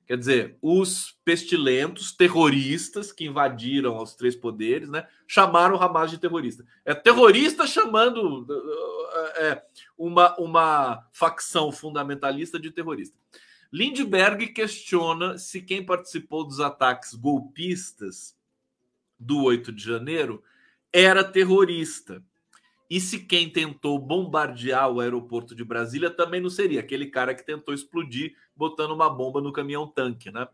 [0.07, 6.19] Quer dizer, os pestilentos terroristas que invadiram os três poderes, né, chamaram o Hamas de
[6.19, 6.65] terrorista.
[6.85, 8.47] É terrorista chamando
[9.37, 9.63] é,
[9.97, 13.17] uma, uma facção fundamentalista de terrorista.
[13.73, 18.37] Lindbergh questiona se quem participou dos ataques golpistas
[19.19, 20.43] do 8 de janeiro
[20.93, 22.23] era terrorista.
[22.95, 27.45] E se quem tentou bombardear o aeroporto de Brasília também não seria aquele cara que
[27.45, 30.47] tentou explodir botando uma bomba no caminhão-tanque, né?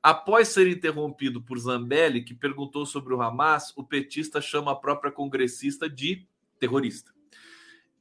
[0.00, 5.10] Após ser interrompido por Zambelli, que perguntou sobre o Hamas, o petista chama a própria
[5.10, 6.24] congressista de
[6.60, 7.12] terrorista.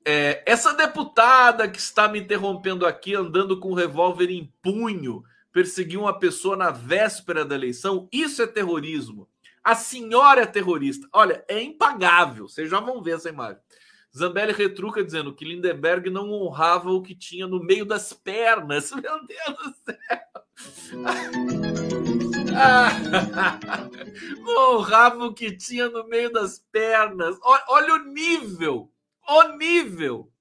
[0.05, 6.01] É, essa deputada que está me interrompendo aqui, andando com um revólver em punho, perseguiu
[6.01, 9.27] uma pessoa na véspera da eleição, isso é terrorismo.
[9.63, 11.09] A senhora é terrorista.
[11.11, 12.47] Olha, é impagável.
[12.47, 13.59] Vocês já vão ver essa imagem.
[14.17, 18.89] Zambelli retruca dizendo que Lindenberg não honrava o que tinha no meio das pernas.
[18.99, 19.97] Meu Deus do céu!
[24.43, 27.37] não honrava o que tinha no meio das pernas.
[27.43, 28.91] Olha o nível!
[29.27, 30.31] O nível!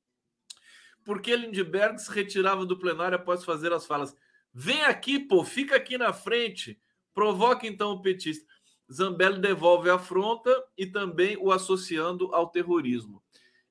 [1.05, 4.17] Porque Lindbergh se retirava do plenário após fazer as falas.
[4.55, 6.81] Vem aqui, pô, fica aqui na frente.
[7.13, 8.47] Provoca então o petista.
[8.91, 13.23] Zambelli devolve a afronta e também o associando ao terrorismo.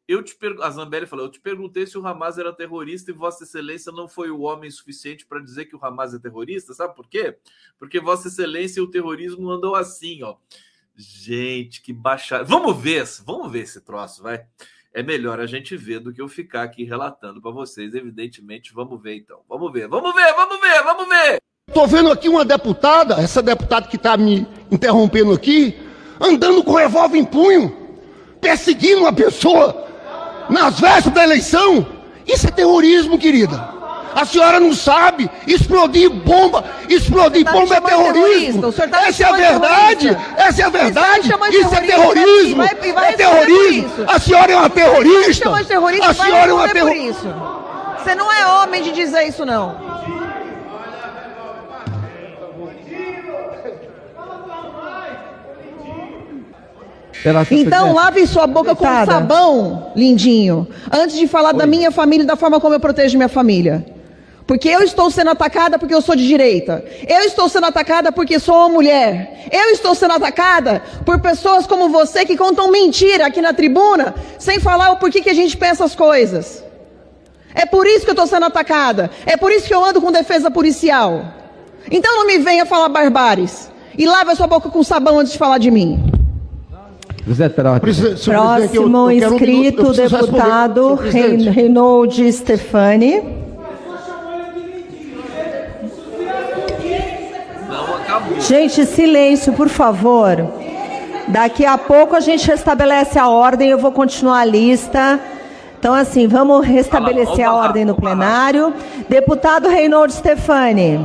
[0.07, 0.55] Eu te per...
[0.61, 4.07] A Zambelli falou: Eu te perguntei se o Hamas era terrorista e Vossa Excelência não
[4.07, 6.73] foi o homem suficiente para dizer que o Hamas é terrorista.
[6.73, 7.37] Sabe por quê?
[7.77, 10.35] Porque Vossa Excelência e o terrorismo andam assim, ó.
[10.95, 12.43] Gente, que baixa.
[12.43, 14.45] Vamos ver, vamos ver esse troço, vai.
[14.93, 18.73] É melhor a gente ver do que eu ficar aqui relatando para vocês, evidentemente.
[18.73, 19.41] Vamos ver então.
[19.49, 21.37] Vamos ver, vamos ver, vamos ver, vamos ver.
[21.73, 25.75] Tô vendo aqui uma deputada, essa deputada que tá me interrompendo aqui,
[26.21, 27.75] andando com revólver em punho,
[28.39, 29.85] perseguindo uma pessoa
[30.49, 31.85] nas vésperas da eleição
[32.25, 33.75] Isso é terrorismo, querida.
[34.15, 35.29] A senhora não sabe.
[35.45, 38.71] Explodir bomba, explodir tá bomba é terrorismo.
[38.71, 40.17] Tá Essa é a verdade.
[40.37, 41.33] Essa é a verdade.
[41.51, 42.55] Isso é terrorismo.
[42.55, 43.89] Vai, vai é terrorismo.
[44.07, 45.49] A senhora é uma terrorista.
[45.49, 47.35] A senhora é uma terrorista.
[48.01, 49.94] Você não é homem de dizer isso, não.
[57.51, 61.57] Então lave sua boca com sabão, lindinho, antes de falar Oi.
[61.57, 63.85] da minha família e da forma como eu protejo minha família.
[64.47, 66.85] Porque eu estou sendo atacada porque eu sou de direita.
[67.07, 69.47] Eu estou sendo atacada porque sou uma mulher.
[69.51, 74.59] Eu estou sendo atacada por pessoas como você que contam mentira aqui na tribuna, sem
[74.59, 76.63] falar o porquê que a gente pensa as coisas.
[77.55, 79.09] É por isso que eu estou sendo atacada.
[79.25, 81.25] É por isso que eu ando com defesa policial.
[81.89, 83.71] Então não me venha falar barbáries.
[83.97, 86.14] E lave a sua boca com sabão antes de falar de mim.
[87.27, 93.23] José Próximo inscrito, deputado Reinaldo Stefani.
[98.39, 100.47] Gente, silêncio, por favor.
[101.27, 105.19] Daqui a pouco a gente restabelece a ordem, eu vou continuar a lista.
[105.79, 108.71] Então, assim, vamos restabelecer a ordem no plenário.
[109.09, 110.99] Deputado Reinaldo Stefani.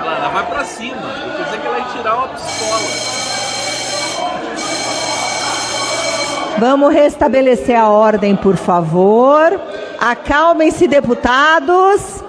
[0.00, 0.96] Ela vai para cima.
[0.96, 3.21] Eu pensei que ela ia tirar uma pistola.
[6.62, 9.60] Vamos restabelecer a ordem, por favor.
[9.98, 12.22] Acalmem-se, deputados.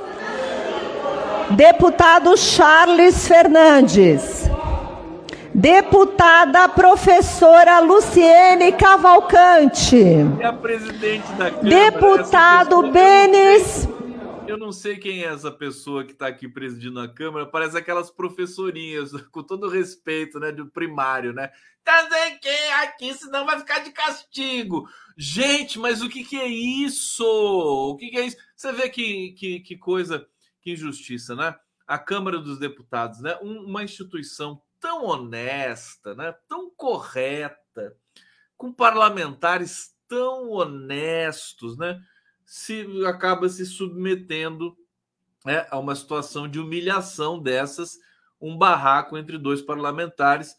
[1.51, 4.49] Deputado Charles Fernandes.
[5.53, 10.03] Deputada professora Luciene Cavalcante.
[10.39, 11.69] É a presidente da Câmara.
[11.69, 13.87] Deputado Benes.
[14.45, 17.45] Eu não sei quem é essa pessoa que está aqui presidindo a Câmara.
[17.45, 21.49] Parece aquelas professorinhas, com todo respeito, né, do primário, né?
[21.83, 22.07] Tá
[22.41, 24.87] quem aqui, senão vai ficar de castigo.
[25.17, 27.25] Gente, mas o que, que é isso?
[27.25, 28.37] O que, que é isso?
[28.55, 30.27] Você vê que, que, que coisa
[30.61, 31.55] que injustiça, né?
[31.87, 33.37] A Câmara dos Deputados, né?
[33.41, 36.33] uma instituição tão honesta, né?
[36.47, 37.95] Tão correta,
[38.57, 42.01] com parlamentares tão honestos, né?
[42.45, 44.75] Se acaba se submetendo
[45.45, 47.97] né, a uma situação de humilhação dessas,
[48.41, 50.55] um barraco entre dois parlamentares.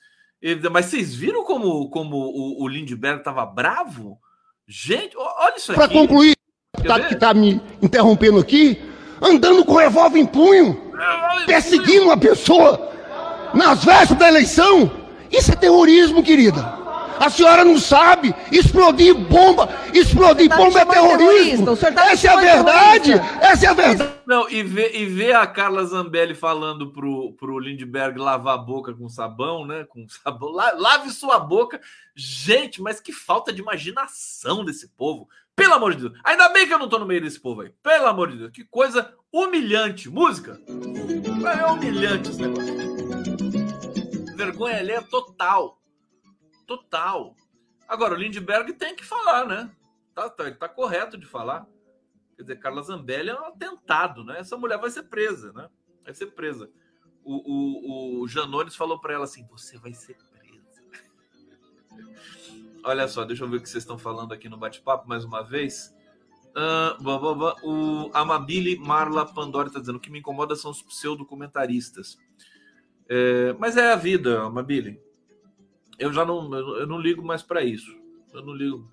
[0.70, 4.18] Mas vocês viram como, como o, o Lindbergh estava bravo?
[4.66, 5.80] Gente, olha isso aqui.
[5.80, 6.34] Para concluir,
[6.78, 8.80] o que está me interrompendo aqui,
[9.20, 10.92] andando com revólver em punho,
[11.46, 12.90] perseguindo uma pessoa
[13.54, 14.90] nas vésperas da eleição.
[15.30, 16.83] Isso é terrorismo, querida.
[17.18, 18.34] A senhora não sabe.
[18.50, 21.76] Explodir bomba, explodir tá bomba é terrorismo.
[21.76, 23.12] Tá Essa é a verdade.
[23.40, 24.14] Essa é a verdade.
[24.26, 28.94] Não, e ver, e ver a Carla Zambelli falando pro, pro Lindbergh lavar a boca
[28.94, 29.84] com sabão, né?
[29.84, 30.50] Com sabão.
[30.52, 31.80] Lave sua boca.
[32.14, 35.28] Gente, mas que falta de imaginação desse povo.
[35.56, 36.18] Pelo amor de Deus.
[36.24, 37.72] Ainda bem que eu não tô no meio desse povo aí.
[37.82, 38.50] Pelo amor de Deus.
[38.50, 40.10] Que coisa humilhante.
[40.10, 40.60] Música.
[40.66, 42.74] É humilhante esse negócio.
[44.36, 45.78] Vergonha ali é total.
[46.66, 47.36] Total.
[47.86, 49.70] Agora, o Lindbergh tem que falar, né?
[50.14, 51.66] Tá, tá, tá correto de falar.
[52.36, 54.38] Quer dizer, Carla Zambelli é um atentado, né?
[54.38, 55.68] Essa mulher vai ser presa, né?
[56.04, 56.70] Vai ser presa.
[57.22, 60.16] O, o, o Janones falou para ela assim: você vai ser
[62.84, 65.42] Olha só, deixa eu ver o que vocês estão falando aqui no bate-papo mais uma
[65.42, 65.94] vez.
[66.50, 67.56] Uh, blá, blá, blá.
[67.62, 72.16] O Amabile Marla Pandora está dizendo que me incomoda são os pseudo-comentaristas.
[73.08, 75.02] É, mas é a vida, Amabile.
[75.98, 77.96] Eu já não, eu não ligo mais para isso.
[78.32, 78.90] Eu não ligo.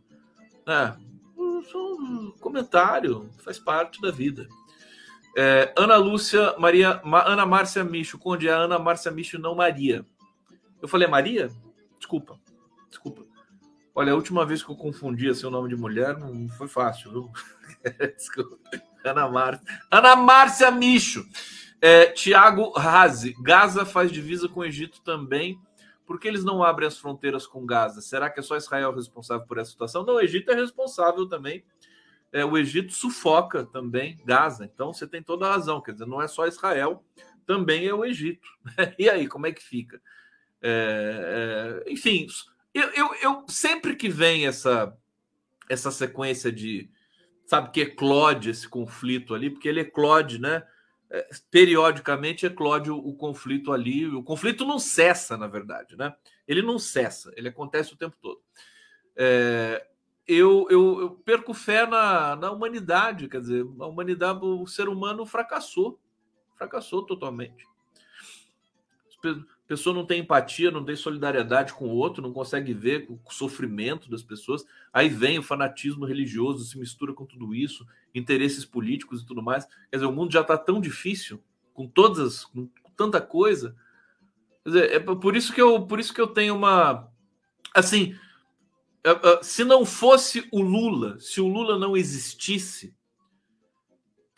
[0.67, 0.95] É,
[1.37, 4.47] um comentário, faz parte da vida.
[5.37, 10.05] É, Ana Lúcia Maria, Ma, Ana Márcia Micho, Conde, é Ana Márcia Micho, não Maria.
[10.81, 11.49] Eu falei Maria?
[11.97, 12.39] Desculpa,
[12.89, 13.25] desculpa.
[13.93, 17.11] Olha, a última vez que eu confundi assim, o nome de mulher não foi fácil,
[17.11, 17.31] viu?
[19.03, 19.65] Ana Márcia.
[19.89, 21.25] Ana Márcia Micho.
[21.81, 23.35] É, Tiago Razi.
[23.41, 25.59] Gaza faz divisa com o Egito também.
[26.11, 28.01] Por que eles não abrem as fronteiras com Gaza?
[28.01, 30.03] Será que é só Israel responsável por essa situação?
[30.03, 31.63] Não, o Egito é responsável também.
[32.33, 34.65] É, o Egito sufoca também Gaza.
[34.65, 35.79] Então você tem toda a razão.
[35.79, 37.01] Quer dizer, não é só Israel,
[37.45, 38.45] também é o Egito.
[38.99, 40.01] E aí, como é que fica?
[40.61, 42.27] É, é, enfim,
[42.73, 44.93] eu, eu, eu, sempre que vem essa
[45.69, 46.91] essa sequência de
[47.45, 50.61] sabe que eclode esse conflito ali, porque ele eclode, né?
[51.13, 54.07] É, periodicamente eclode o, o, conflito ali.
[54.07, 56.15] O conflito não cessa, na verdade, né?
[56.47, 58.41] Ele não cessa, ele acontece o tempo todo.
[59.15, 59.85] É,
[60.25, 65.25] eu, eu, eu, perco fé na, na humanidade, quer dizer, a humanidade, o ser humano
[65.25, 65.99] fracassou,
[66.55, 67.67] fracassou totalmente
[69.71, 74.09] pessoa não tem empatia, não tem solidariedade com o outro, não consegue ver o sofrimento
[74.09, 74.65] das pessoas.
[74.91, 79.63] Aí vem o fanatismo religioso, se mistura com tudo isso, interesses políticos e tudo mais.
[79.89, 81.41] Quer dizer, o mundo já está tão difícil,
[81.73, 82.67] com todas, com
[82.97, 83.73] tanta coisa.
[84.65, 87.09] Quer dizer, é por isso que eu, por isso que eu tenho uma,
[87.73, 88.13] assim,
[89.05, 92.93] é, é, se não fosse o Lula, se o Lula não existisse,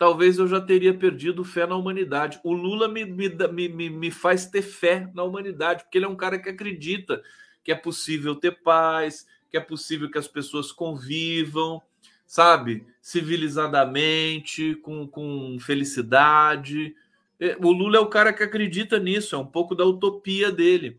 [0.04, 2.38] talvez eu já teria perdido fé na humanidade.
[2.44, 3.30] O Lula me, me,
[3.70, 7.22] me, me faz ter fé na humanidade, porque ele é um cara que acredita
[7.62, 11.80] que é possível ter paz, que é possível que as pessoas convivam,
[12.26, 16.94] sabe, civilizadamente, com, com felicidade.
[17.40, 20.98] É, o Lula é o cara que acredita nisso, é um pouco da utopia dele.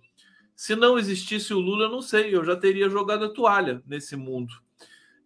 [0.55, 4.15] Se não existisse o Lula, eu não sei, eu já teria jogado a toalha nesse
[4.15, 4.55] mundo.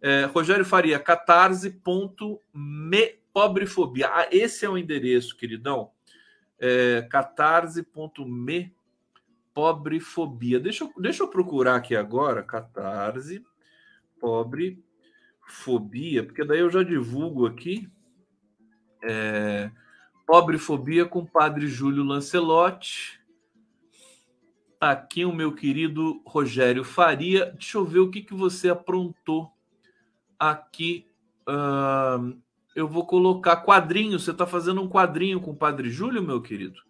[0.01, 4.09] É, Rogério Faria, catarse.me Pobrefobia.
[4.09, 5.91] Ah, esse é o endereço, queridão.
[6.59, 8.75] É, catarse.me
[9.53, 10.59] Pobrefobia.
[10.59, 12.43] Deixa eu, deixa eu procurar aqui agora.
[12.43, 13.41] Catarse
[14.19, 14.81] Pobrefobia,
[16.25, 17.89] porque daí eu já divulgo aqui.
[19.01, 19.71] É,
[20.27, 23.21] Pobrefobia com padre Júlio Lancelotti.
[24.81, 27.45] Aqui o meu querido Rogério Faria.
[27.53, 29.49] Deixa eu ver o que, que você aprontou
[30.37, 31.07] aqui.
[31.47, 32.37] Uh,
[32.79, 34.19] eu vou colocar quadrinho.
[34.19, 36.81] Você está fazendo um quadrinho com o Padre Júlio, meu querido?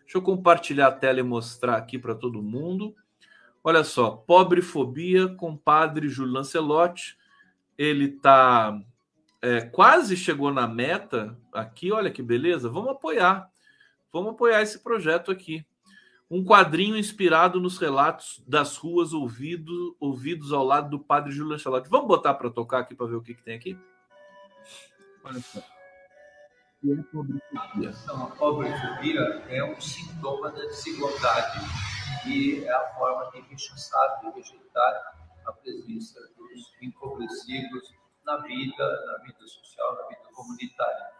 [0.00, 2.94] Deixa eu compartilhar a tela e mostrar aqui para todo mundo.
[3.62, 7.18] Olha só, Pobrefobia com Padre Júlio Lancelotti.
[7.76, 8.80] Ele tá
[9.42, 11.92] é, quase chegou na meta aqui.
[11.92, 12.68] Olha que beleza.
[12.68, 13.50] Vamos apoiar.
[14.12, 15.66] Vamos apoiar esse projeto aqui.
[16.30, 21.90] Um quadrinho inspirado nos relatos das ruas ouvido, ouvidos ao lado do Padre Júlio Lancelotti.
[21.90, 23.76] Vamos botar para tocar aqui para ver o que, que tem aqui?
[25.26, 27.90] E é pobrefobia?
[27.90, 31.58] Então, a pobrefobia é um sintoma da desigualdade
[32.26, 35.16] e é a forma de rechaçar, de rejeitar
[35.46, 37.92] a presença dos empobrecidos
[38.24, 41.16] na vida, na vida social, na vida comunitária.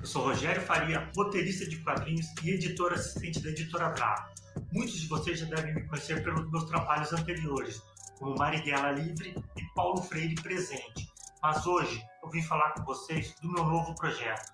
[0.00, 4.32] Eu sou Rogério Faria, roteirista de quadrinhos e editor assistente da Editora Brava.
[4.72, 7.82] Muitos de vocês já devem me conhecer pelos meus trabalhos anteriores,
[8.22, 11.10] como Marighella Livre e Paulo Freire Presente.
[11.42, 14.48] Mas hoje eu vim falar com vocês do meu novo projeto,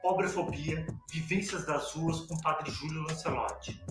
[0.00, 3.82] Pobrefobia, Vivências das Ruas com o Padre Júlio Lancelotti.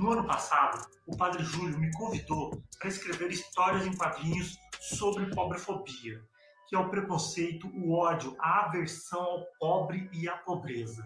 [0.00, 6.20] No ano passado, o Padre Júlio me convidou para escrever histórias em quadrinhos sobre pobrefobia,
[6.68, 11.04] que é o preconceito, o ódio, a aversão ao pobre e à pobreza.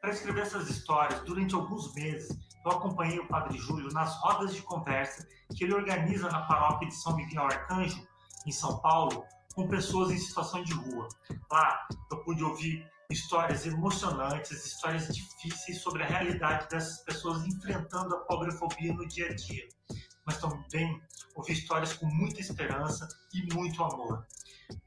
[0.00, 2.34] Para escrever essas histórias, durante alguns meses,
[2.66, 6.94] eu acompanhei o Padre Júlio nas rodas de conversa que ele organiza na paróquia de
[6.94, 8.06] São Miguel Arcanjo,
[8.44, 11.08] em São Paulo, com pessoas em situação de rua.
[11.50, 18.20] Lá eu pude ouvir histórias emocionantes, histórias difíceis sobre a realidade dessas pessoas enfrentando a
[18.20, 19.68] pobrefobia no dia a dia.
[20.24, 21.00] Mas também
[21.36, 24.26] ouvi histórias com muita esperança e muito amor.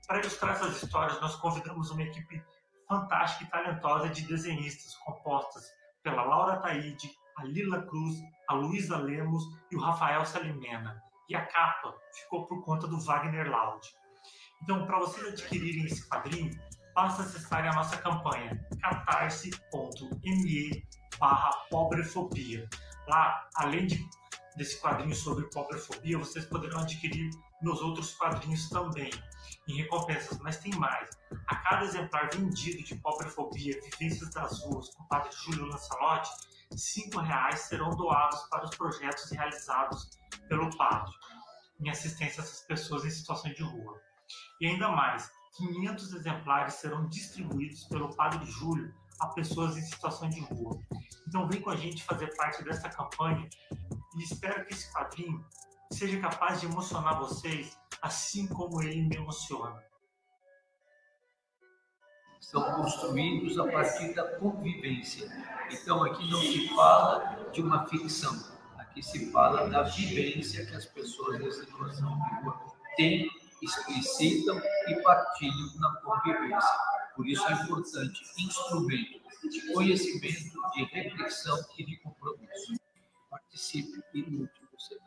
[0.05, 2.43] Para ilustrar essas histórias, nós convidamos uma equipe
[2.87, 5.63] fantástica e talentosa de desenhistas compostas
[6.03, 7.09] pela Laura Taide,
[7.39, 8.17] a Lila Cruz,
[8.47, 11.01] a Luísa Lemos e o Rafael Salimena.
[11.29, 13.87] E a capa ficou por conta do Wagner Laud.
[14.61, 16.51] Então, para vocês adquirirem esse quadrinho,
[16.93, 20.83] basta acessar a nossa campanha catarse.me
[21.17, 22.67] barra pobrefobia.
[23.07, 24.05] Lá, além de,
[24.57, 27.29] desse quadrinho sobre pobrefobia, vocês poderão adquirir
[27.61, 29.09] meus outros quadrinhos também,
[29.67, 31.09] em recompensas, mas tem mais.
[31.47, 36.29] A cada exemplar vendido de pobrefobia, Vivências das Ruas, com o padre Júlio Lancelotti,
[36.75, 40.09] cinco reais serão doados para os projetos realizados
[40.47, 41.11] pelo padre
[41.81, 44.01] em assistência a essas pessoas em situação de rua.
[44.59, 50.39] E ainda mais, 500 exemplares serão distribuídos pelo Padre Júlio a pessoas em situação de
[50.41, 50.79] rua.
[51.27, 53.47] Então vem com a gente fazer parte dessa campanha
[54.17, 55.45] e espero que esse quadrinho
[55.91, 59.83] seja capaz de emocionar vocês assim como ele me emociona
[62.39, 65.29] são construídos a partir da convivência.
[65.71, 68.35] Então aqui não se fala de uma ficção,
[68.77, 72.59] aqui se fala da vivência que as pessoas em situação de rua
[72.95, 73.29] têm,
[73.61, 76.79] explicitam e partilham na convivência.
[77.15, 79.19] Por isso é importante instrumento
[79.49, 82.73] de conhecimento, de reflexão e de compromisso.
[83.29, 84.97] Participe e lute você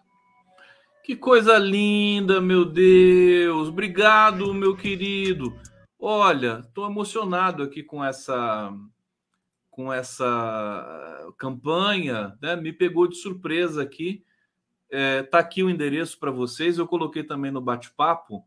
[1.02, 3.68] Que coisa linda, meu Deus!
[3.68, 5.58] Obrigado, meu querido.
[6.04, 8.76] Olha, estou emocionado aqui com essa
[9.70, 12.56] com essa campanha, né?
[12.56, 14.24] Me pegou de surpresa aqui.
[14.90, 16.76] É, tá aqui o endereço para vocês.
[16.76, 18.44] Eu coloquei também no bate-papo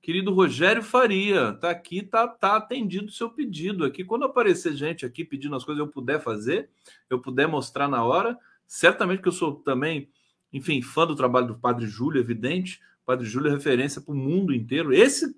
[0.00, 4.02] Querido Rogério Faria, tá aqui, tá, tá atendido o seu pedido aqui.
[4.02, 6.70] Quando aparecer gente aqui pedindo as coisas eu puder fazer,
[7.10, 10.08] eu puder mostrar na hora, certamente que eu sou também,
[10.50, 12.80] enfim, fã do trabalho do Padre Júlio, evidente.
[13.04, 14.92] Padre Júlio é referência para o mundo inteiro.
[14.92, 15.34] Esse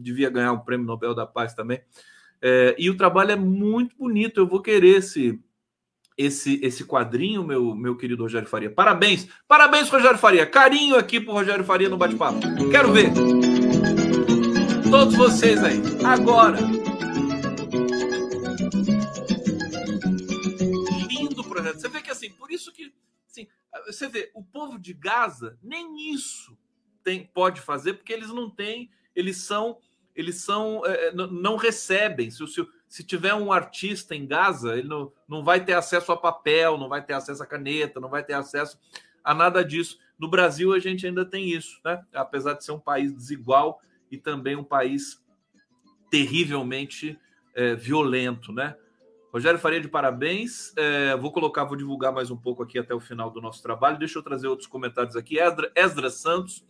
[0.00, 1.80] devia ganhar o um Prêmio Nobel da Paz também.
[2.40, 4.40] É, e o trabalho é muito bonito.
[4.40, 5.40] Eu vou querer esse
[6.16, 8.70] esse esse quadrinho, meu, meu querido Rogério Faria.
[8.70, 10.44] Parabéns, parabéns, Rogério Faria.
[10.44, 12.40] Carinho aqui pro Rogério Faria no bate-papo.
[12.70, 13.10] Quero ver.
[14.90, 15.80] Todos vocês aí.
[16.04, 16.58] Agora.
[21.08, 21.80] Lindo projeto.
[21.80, 22.92] Você vê que assim, por isso que
[23.86, 26.56] você vê, o povo de Gaza nem isso
[27.02, 29.78] tem pode fazer porque eles não têm, eles são
[30.14, 32.30] eles são é, não recebem.
[32.30, 36.16] Se, se, se tiver um artista em Gaza, ele não, não vai ter acesso a
[36.16, 38.78] papel, não vai ter acesso a caneta, não vai ter acesso
[39.24, 39.98] a nada disso.
[40.18, 42.04] No Brasil, a gente ainda tem isso, né?
[42.12, 45.24] Apesar de ser um país desigual e também um país
[46.10, 47.18] terrivelmente
[47.54, 48.76] é, violento, né?
[49.32, 50.76] Rogério Faria, de parabéns.
[50.76, 53.98] É, vou colocar, vou divulgar mais um pouco aqui até o final do nosso trabalho.
[53.98, 55.38] Deixa eu trazer outros comentários aqui.
[55.38, 56.62] Esdra, Esdra Santos.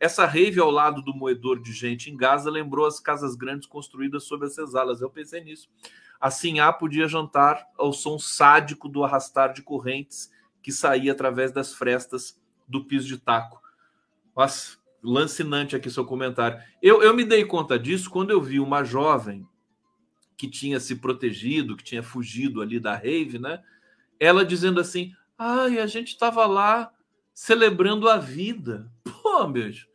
[0.00, 4.24] Essa rave ao lado do moedor de gente em Gaza lembrou as casas grandes construídas
[4.24, 5.02] sob as cesalas.
[5.02, 5.68] Eu pensei nisso.
[6.18, 10.30] Assim, A podia jantar ao som sádico do arrastar de correntes
[10.62, 13.60] que saía através das frestas do piso de taco.
[14.34, 16.58] Nossa, lancinante aqui seu comentário.
[16.80, 19.46] Eu, eu me dei conta disso quando eu vi uma jovem
[20.36, 23.62] que tinha se protegido, que tinha fugido ali da rave, né?
[24.20, 26.92] Ela dizendo assim: ai, a gente estava lá
[27.34, 28.90] celebrando a vida.
[29.04, 29.88] Pô, beijo.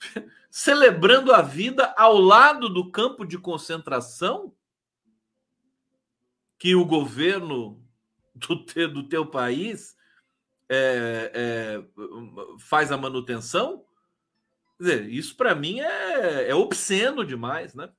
[0.50, 4.54] celebrando a vida ao lado do campo de concentração
[6.58, 7.84] que o governo
[8.34, 9.96] do, te, do teu país
[10.68, 11.84] é, é,
[12.58, 13.84] faz a manutenção?
[14.78, 17.90] Quer dizer, isso para mim é, é obsceno demais, né?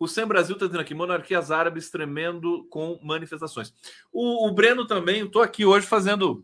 [0.00, 3.74] O Sem Brasil está dizendo aqui, monarquias árabes tremendo com manifestações.
[4.10, 6.42] O, o Breno também, estou aqui hoje fazendo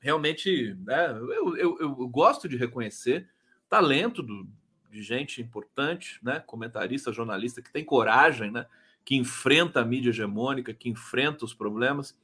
[0.00, 0.76] realmente.
[0.84, 3.28] Né, eu, eu, eu, gosto de reconhecer
[3.68, 4.44] talento do,
[4.90, 8.66] de gente importante, né, comentarista, jornalista, que tem coragem, né,
[9.04, 12.18] que enfrenta a mídia hegemônica, que enfrenta os problemas.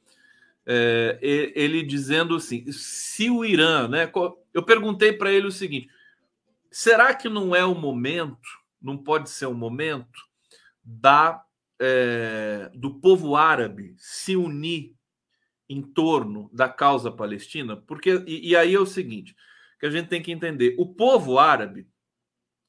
[0.65, 4.11] É, ele dizendo assim: se o Irã, né?
[4.53, 5.87] Eu perguntei para ele o seguinte:
[6.69, 10.26] será que não é o momento, não pode ser o momento
[10.87, 11.43] da,
[11.79, 14.95] é, do povo árabe se unir
[15.67, 17.75] em torno da causa palestina?
[17.75, 19.35] Porque, e, e aí é o seguinte,
[19.77, 21.87] que a gente tem que entender, o povo árabe,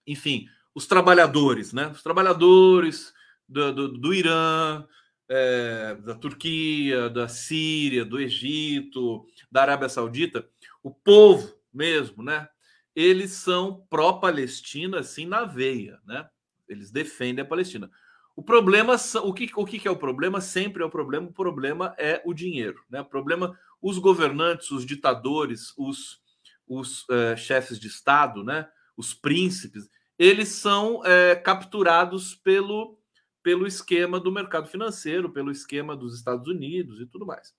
[0.05, 1.89] enfim, os trabalhadores, né?
[1.89, 3.15] Os trabalhadores
[3.49, 4.85] do, do, do Irã,
[5.29, 10.49] é, da Turquia, da Síria, do Egito, da Arábia Saudita,
[10.83, 12.49] o povo mesmo, né?
[12.97, 16.29] Eles são pró-Palestina, assim, na veia, né?
[16.69, 17.91] Eles defendem a Palestina.
[18.39, 20.41] O problema, o que, o que é o problema?
[20.41, 21.27] Sempre é o problema.
[21.27, 23.01] O problema é o dinheiro, né?
[23.01, 26.21] O problema, os governantes, os ditadores, os,
[26.65, 28.69] os uh, chefes de estado, né?
[28.97, 32.97] Os príncipes, eles são uh, capturados pelo
[33.43, 37.53] pelo esquema do mercado financeiro, pelo esquema dos Estados Unidos e tudo mais.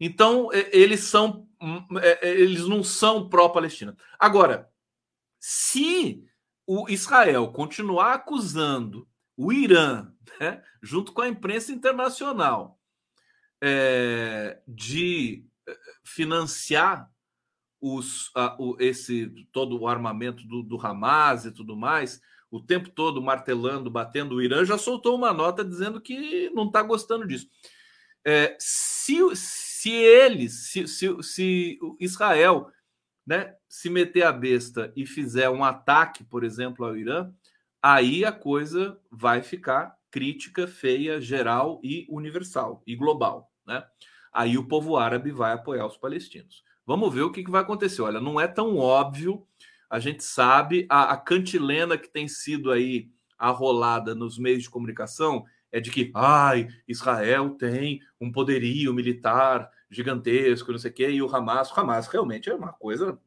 [0.00, 1.84] Então, eles são hum,
[2.22, 3.94] eles não são pró-Palestina.
[4.18, 4.70] Agora,
[5.38, 6.24] se
[6.66, 9.06] o Israel continuar acusando
[9.38, 12.76] o Irã, né, junto com a imprensa internacional,
[13.62, 17.08] é, de é, financiar
[17.80, 22.20] os, a, o, esse todo o armamento do, do Hamas e tudo mais,
[22.50, 26.82] o tempo todo martelando, batendo o Irã, já soltou uma nota dizendo que não está
[26.82, 27.48] gostando disso.
[28.24, 32.72] É, se, se eles, se, se, se Israel
[33.24, 37.30] né, se meter a besta e fizer um ataque, por exemplo, ao Irã,
[37.82, 43.84] aí a coisa vai ficar crítica, feia, geral e universal e global, né?
[44.32, 46.62] Aí o povo árabe vai apoiar os palestinos.
[46.86, 48.02] Vamos ver o que, que vai acontecer.
[48.02, 49.46] Olha, não é tão óbvio.
[49.90, 55.44] A gente sabe a, a cantilena que tem sido aí arrolada nos meios de comunicação
[55.70, 61.22] é de que, ai, Israel tem um poderio militar gigantesco, não sei o quê, e
[61.22, 63.18] o Hamas, o Hamas realmente é uma coisa,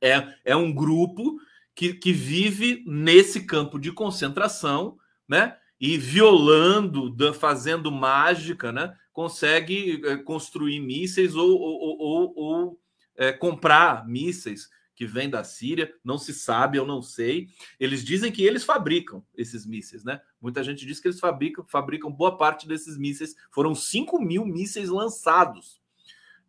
[0.00, 1.38] é, é um grupo
[1.74, 4.96] que, que vive nesse campo de concentração,
[5.28, 5.56] né?
[5.80, 8.96] E violando, fazendo mágica, né?
[9.12, 12.80] Consegue é, construir mísseis ou, ou, ou, ou
[13.16, 17.48] é, comprar mísseis que vêm da Síria, não se sabe, eu não sei.
[17.80, 20.20] Eles dizem que eles fabricam esses mísseis, né?
[20.40, 23.34] Muita gente diz que eles fabricam, fabricam boa parte desses mísseis.
[23.50, 25.82] Foram 5 mil mísseis lançados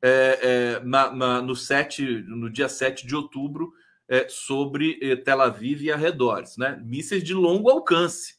[0.02, 3.74] é, é, na, na, no, 7, no dia 7 de outubro
[4.08, 6.80] é, sobre é, Tel Aviv e arredores, né?
[6.84, 8.36] Mísseis de longo alcance,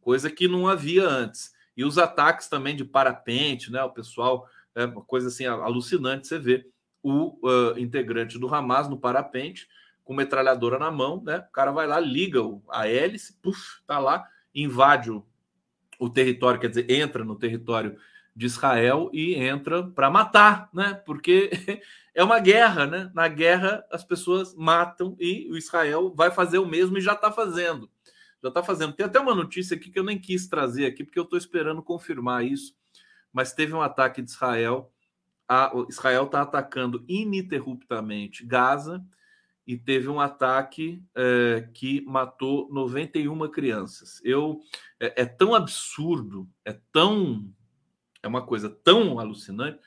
[0.00, 1.52] coisa que não havia antes.
[1.76, 3.82] E os ataques também de parapente, né?
[3.82, 6.26] O pessoal, é uma coisa assim alucinante.
[6.26, 6.66] Você vê
[7.02, 9.68] o uh, integrante do Hamas no parapente,
[10.04, 11.38] com metralhadora na mão, né?
[11.38, 12.40] O cara vai lá, liga
[12.70, 15.24] a hélice, puf, tá lá, invade o,
[15.98, 17.96] o território, quer dizer, entra no território
[18.34, 20.94] de Israel e entra para matar, né?
[21.06, 21.50] Porque
[22.14, 23.10] é uma guerra, né?
[23.14, 27.30] Na guerra as pessoas matam e o Israel vai fazer o mesmo e já está
[27.30, 27.90] fazendo.
[28.42, 28.94] Já está fazendo.
[28.94, 31.82] Tem até uma notícia aqui que eu nem quis trazer aqui porque eu estou esperando
[31.82, 32.74] confirmar isso.
[33.32, 34.92] Mas teve um ataque de Israel.
[35.48, 39.04] A, Israel está atacando ininterruptamente Gaza
[39.66, 44.20] e teve um ataque é, que matou 91 crianças.
[44.24, 44.60] Eu
[44.98, 47.52] é, é tão absurdo, é tão
[48.22, 49.78] é uma coisa tão alucinante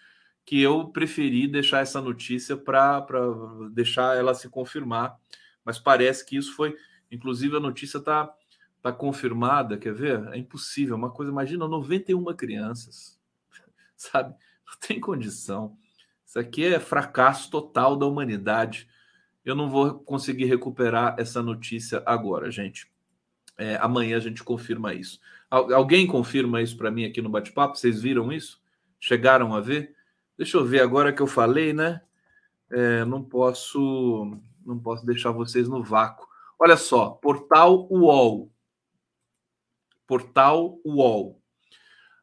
[0.46, 3.06] que eu preferi deixar essa notícia para
[3.72, 5.18] deixar ela se confirmar.
[5.64, 6.76] Mas parece que isso foi.
[7.12, 8.32] Inclusive, a notícia está
[8.82, 9.78] tá confirmada.
[9.78, 10.28] Quer ver?
[10.28, 10.96] É impossível.
[10.96, 13.20] Uma coisa, imagina, 91 crianças.
[13.98, 14.36] Sabe?
[14.68, 15.76] Não tem condição.
[16.26, 18.88] Isso aqui é fracasso total da humanidade.
[19.44, 22.92] Eu não vou conseguir recuperar essa notícia agora, gente.
[23.58, 25.20] É, amanhã a gente confirma isso.
[25.50, 27.78] Alguém confirma isso para mim aqui no bate-papo?
[27.78, 28.62] Vocês viram isso?
[29.00, 29.96] Chegaram a ver?
[30.38, 32.02] Deixa eu ver agora que eu falei, né?
[32.70, 36.28] É, não posso, não posso deixar vocês no vácuo.
[36.60, 38.52] Olha só, portal UOL.
[40.08, 41.42] Portal UOL.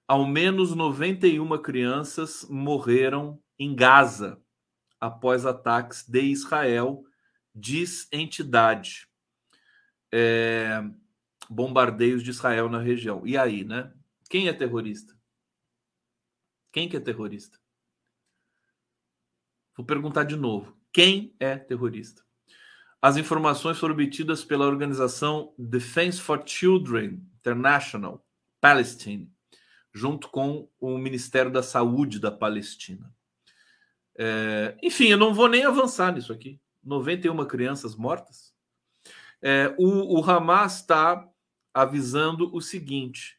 [0.07, 4.39] Ao menos 91 crianças morreram em Gaza
[5.01, 7.05] após ataques de Israel,
[7.55, 9.09] diz entidade.
[10.13, 10.85] É,
[11.53, 13.27] bombardeios de Israel na região.
[13.27, 13.93] E aí, né?
[14.29, 15.15] Quem é terrorista?
[16.73, 17.59] Quem que é terrorista?
[19.77, 20.77] Vou perguntar de novo.
[20.93, 22.23] Quem é terrorista?
[23.01, 28.25] As informações foram obtidas pela organização Defense for Children International
[28.61, 29.31] Palestine,
[29.93, 33.13] junto com o Ministério da Saúde da Palestina.
[34.17, 36.61] É, enfim, eu não vou nem avançar nisso aqui.
[36.83, 38.53] 91 crianças mortas.
[39.43, 41.29] É, o, o Hamas está
[41.75, 43.39] avisando o seguinte: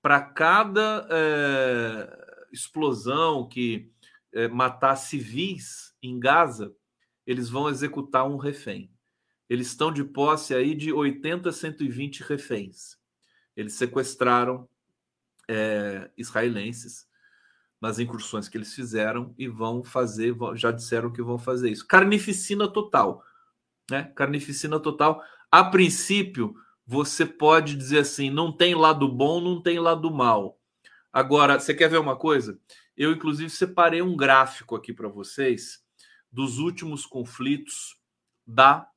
[0.00, 3.90] para cada é, explosão que
[4.32, 6.74] é, matar civis em Gaza,
[7.26, 8.90] eles vão executar um refém.
[9.48, 12.96] Eles estão de posse aí de 80 a 120 reféns.
[13.54, 14.68] Eles sequestraram
[15.48, 17.06] é, israelenses
[17.80, 21.86] nas incursões que eles fizeram e vão fazer, já disseram que vão fazer isso.
[21.86, 23.22] Carnificina total,
[23.90, 24.04] né?
[24.14, 25.22] Carnificina total.
[25.50, 26.54] A princípio,
[26.86, 30.58] você pode dizer assim: não tem lado bom, não tem lado mal.
[31.12, 32.58] Agora, você quer ver uma coisa?
[32.96, 35.82] Eu, inclusive, separei um gráfico aqui para vocês
[36.30, 37.96] dos últimos conflitos
[38.46, 38.88] da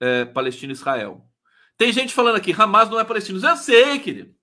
[0.00, 1.28] é, Palestina e Israel.
[1.76, 3.44] Tem gente falando aqui: Hamas não é palestino.
[3.46, 4.34] Eu sei, querido.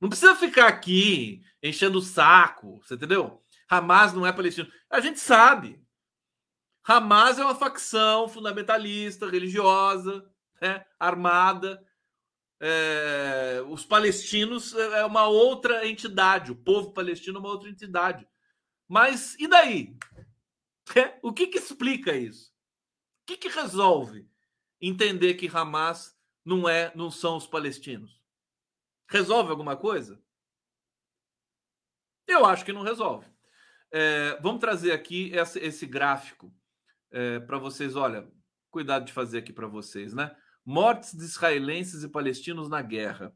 [0.00, 3.42] Não precisa ficar aqui enchendo o saco, você entendeu?
[3.68, 4.70] Hamas não é palestino.
[4.88, 5.82] A gente sabe.
[6.86, 10.24] Hamas é uma facção fundamentalista, religiosa,
[10.62, 11.84] né, armada,
[12.60, 18.26] é, os palestinos é, é uma outra entidade, o povo palestino é uma outra entidade.
[18.88, 19.96] Mas e daí?
[20.96, 22.50] É, o que, que explica isso?
[23.22, 24.28] O que, que resolve
[24.80, 28.22] entender que Hamas não é, não são os palestinos?
[29.08, 30.20] Resolve alguma coisa?
[32.26, 33.26] Eu acho que não resolve.
[33.90, 36.54] É, vamos trazer aqui esse, esse gráfico
[37.10, 37.96] é, para vocês.
[37.96, 38.30] Olha,
[38.70, 40.34] cuidado de fazer aqui para vocês, né?
[40.70, 43.34] Mortes de israelenses e palestinos na guerra.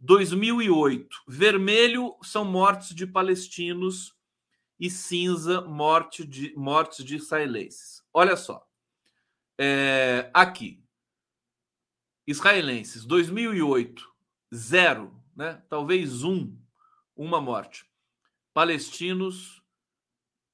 [0.00, 1.22] 2008.
[1.28, 4.12] Vermelho são mortes de palestinos
[4.76, 8.02] e cinza morte de, mortes de israelenses.
[8.12, 8.66] Olha só.
[9.56, 10.82] É, aqui.
[12.26, 14.12] Israelenses, 2008,
[14.52, 15.62] zero, né?
[15.68, 16.58] talvez um,
[17.14, 17.88] uma morte.
[18.52, 19.62] Palestinos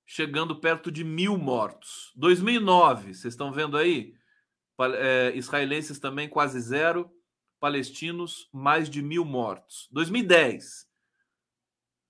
[0.04, 2.12] chegando perto de mil mortos.
[2.14, 4.19] 2009, vocês estão vendo aí?
[4.84, 7.10] É, israelenses também quase zero,
[7.58, 9.88] palestinos mais de mil mortos.
[9.92, 10.86] 2010,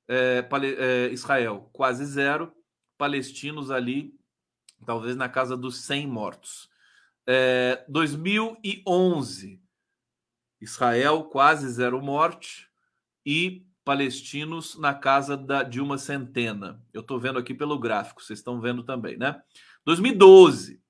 [0.08, 0.48] é,
[0.78, 2.52] é, Israel quase zero,
[2.96, 4.14] palestinos ali
[4.84, 6.68] talvez na casa dos 100 mortos.
[7.26, 9.62] É, 2011,
[10.60, 12.68] Israel quase zero morte
[13.24, 16.82] e palestinos na casa da, de uma centena.
[16.92, 19.40] Eu estou vendo aqui pelo gráfico, vocês estão vendo também, né?
[19.84, 20.82] 2012,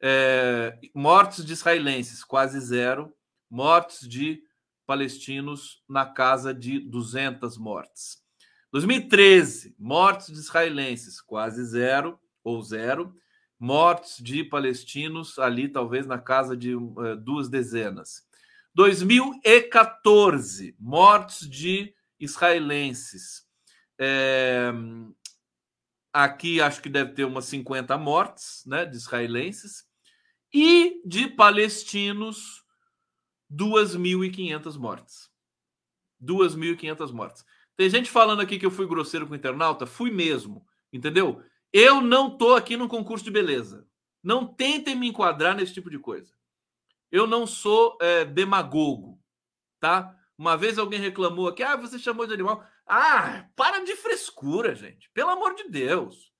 [0.00, 3.14] é, mortes de israelenses, quase zero.
[3.50, 4.42] Mortes de
[4.86, 8.18] palestinos na casa de 200 mortes.
[8.72, 13.14] 2013, mortes de israelenses, quase zero ou zero.
[13.58, 18.22] mortes de palestinos ali, talvez na casa de uh, duas dezenas.
[18.74, 23.44] 2014, mortes de israelenses.
[23.98, 24.72] É,
[26.10, 29.89] aqui acho que deve ter umas 50 mortes né, de israelenses.
[30.52, 32.64] E de palestinos,
[33.50, 35.30] 2.500 mortes.
[36.22, 37.44] 2.500 mortes.
[37.76, 39.86] Tem gente falando aqui que eu fui grosseiro com o internauta.
[39.86, 41.42] Fui mesmo, entendeu?
[41.72, 43.86] Eu não tô aqui num concurso de beleza.
[44.22, 46.34] Não tentem me enquadrar nesse tipo de coisa.
[47.10, 49.20] Eu não sou é, demagogo,
[49.80, 50.14] tá?
[50.36, 52.64] Uma vez alguém reclamou aqui, ah, você chamou de animal.
[52.86, 55.10] Ah, para de frescura, gente.
[55.10, 56.32] Pelo amor de Deus.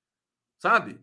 [0.58, 1.00] Sabe?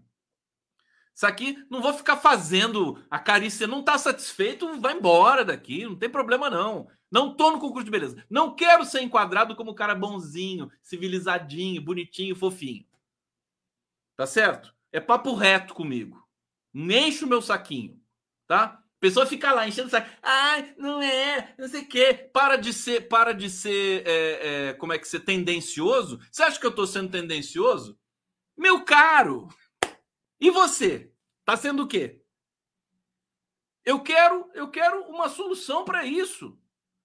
[1.18, 3.66] Isso aqui, não vou ficar fazendo a carícia.
[3.66, 5.84] Não tá satisfeito, vai embora daqui.
[5.84, 6.88] Não tem problema, não.
[7.10, 8.24] Não tô no concurso de beleza.
[8.30, 12.86] Não quero ser enquadrado como cara bonzinho, civilizadinho, bonitinho, fofinho.
[14.16, 14.72] Tá certo?
[14.92, 16.24] É papo reto comigo.
[16.72, 18.00] Não enche o meu saquinho,
[18.46, 18.64] tá?
[18.66, 20.08] A pessoa fica lá enchendo o saco.
[20.22, 22.14] Ai, não é, não sei o quê.
[22.32, 26.20] Para de ser, para de ser, é, é, como é que ser tendencioso.
[26.32, 27.98] Você acha que eu tô sendo tendencioso?
[28.56, 29.48] Meu caro!
[30.40, 31.12] E você?
[31.44, 32.22] Tá sendo o quê?
[33.84, 36.60] Eu quero, eu quero uma solução para isso.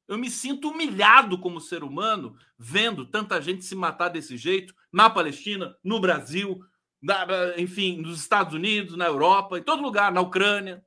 [0.09, 5.09] Eu me sinto humilhado como ser humano vendo tanta gente se matar desse jeito na
[5.09, 6.61] Palestina, no Brasil,
[7.01, 7.25] na,
[7.57, 10.85] enfim, nos Estados Unidos, na Europa, em todo lugar, na Ucrânia.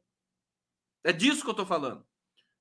[1.04, 2.06] É disso que eu estou falando.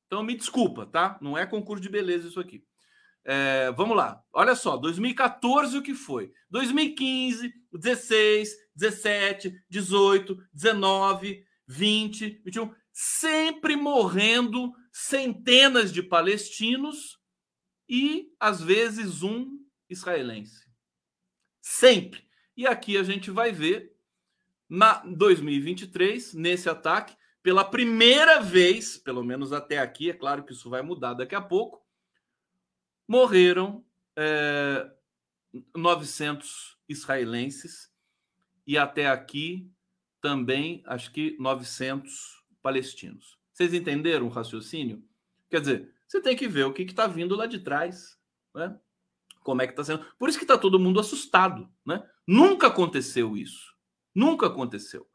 [0.06, 1.18] Então me desculpa, tá?
[1.20, 2.64] Não é concurso de beleza isso aqui.
[3.24, 4.22] É, vamos lá.
[4.32, 6.30] Olha só, 2014 o que foi?
[6.50, 17.18] 2015, 16, 17, 18, 19, 20, 21, sempre morrendo centenas de palestinos
[17.88, 19.58] e às vezes um
[19.88, 20.68] israelense.
[21.60, 22.24] Sempre.
[22.56, 23.96] E aqui a gente vai ver,
[24.68, 30.70] na 2023, nesse ataque, pela primeira vez, pelo menos até aqui, é claro que isso
[30.70, 31.84] vai mudar daqui a pouco,
[33.06, 33.84] morreram
[34.16, 34.90] é,
[35.74, 37.93] 900 israelenses
[38.66, 39.70] e até aqui
[40.20, 43.38] também, acho que 900 palestinos.
[43.52, 45.02] Vocês entenderam o raciocínio?
[45.50, 48.18] Quer dizer, você tem que ver o que está vindo lá de trás,
[48.54, 48.78] né?
[49.40, 50.04] Como é que está sendo.
[50.18, 52.02] Por isso que está todo mundo assustado, né?
[52.26, 53.74] Nunca aconteceu isso.
[54.14, 55.06] Nunca aconteceu.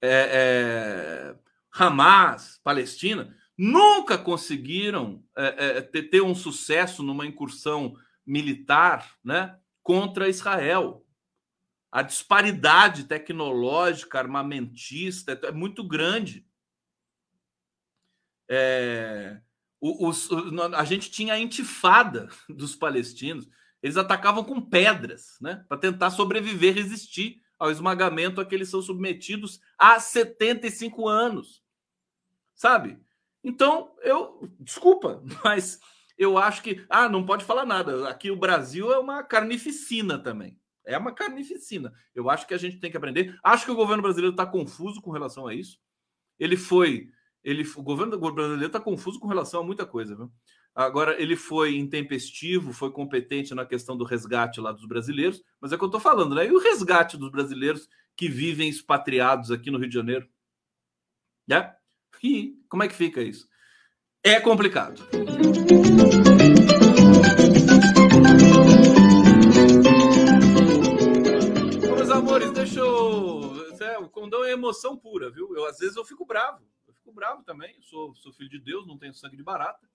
[0.00, 1.36] É, é,
[1.72, 10.28] Hamas, Palestina, nunca conseguiram é, é, ter, ter, um sucesso numa incursão militar né, contra
[10.28, 11.03] Israel.
[11.94, 16.44] A disparidade tecnológica, armamentista é muito grande.
[18.50, 19.40] É,
[19.80, 20.28] os,
[20.76, 23.48] a gente tinha a intifada dos palestinos.
[23.80, 25.64] Eles atacavam com pedras, né?
[25.68, 31.62] Para tentar sobreviver, resistir ao esmagamento a que eles são submetidos há 75 anos.
[32.56, 32.98] Sabe?
[33.44, 34.50] Então, eu.
[34.58, 35.78] Desculpa, mas
[36.18, 36.84] eu acho que.
[36.90, 38.08] Ah, não pode falar nada.
[38.08, 40.58] Aqui o Brasil é uma carnificina também.
[40.86, 41.92] É uma carnificina.
[42.14, 43.38] Eu acho que a gente tem que aprender.
[43.42, 45.78] Acho que o governo brasileiro está confuso com relação a isso.
[46.38, 47.08] Ele foi.
[47.42, 50.30] Ele, o governo brasileiro está confuso com relação a muita coisa, viu?
[50.74, 55.76] Agora, ele foi intempestivo, foi competente na questão do resgate lá dos brasileiros, mas é
[55.76, 56.46] o que eu estou falando, né?
[56.46, 60.28] E o resgate dos brasileiros que vivem expatriados aqui no Rio de Janeiro?
[61.46, 61.72] Né?
[62.22, 63.46] E como é que fica isso?
[64.22, 65.02] É complicado.
[74.54, 75.54] Emoção pura, viu?
[75.54, 76.64] Eu, às vezes eu fico bravo.
[76.88, 77.74] Eu fico bravo também.
[77.76, 79.86] Eu sou, sou filho de Deus, não tenho sangue de barata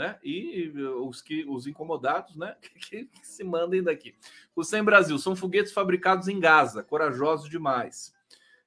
[0.00, 0.18] né?
[0.24, 0.72] E
[1.04, 2.56] os que os incomodados, né?
[2.88, 4.14] Que, que, se mandem daqui.
[4.56, 8.12] O Sem Brasil são foguetes fabricados em Gaza, corajosos demais.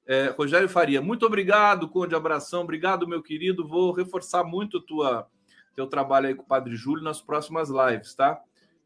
[0.06, 3.66] É, Rogério Faria, muito obrigado, Conde Abração, obrigado, meu querido.
[3.66, 5.28] Vou reforçar muito tua
[5.74, 8.40] teu trabalho aí com o Padre Júlio nas próximas lives, tá?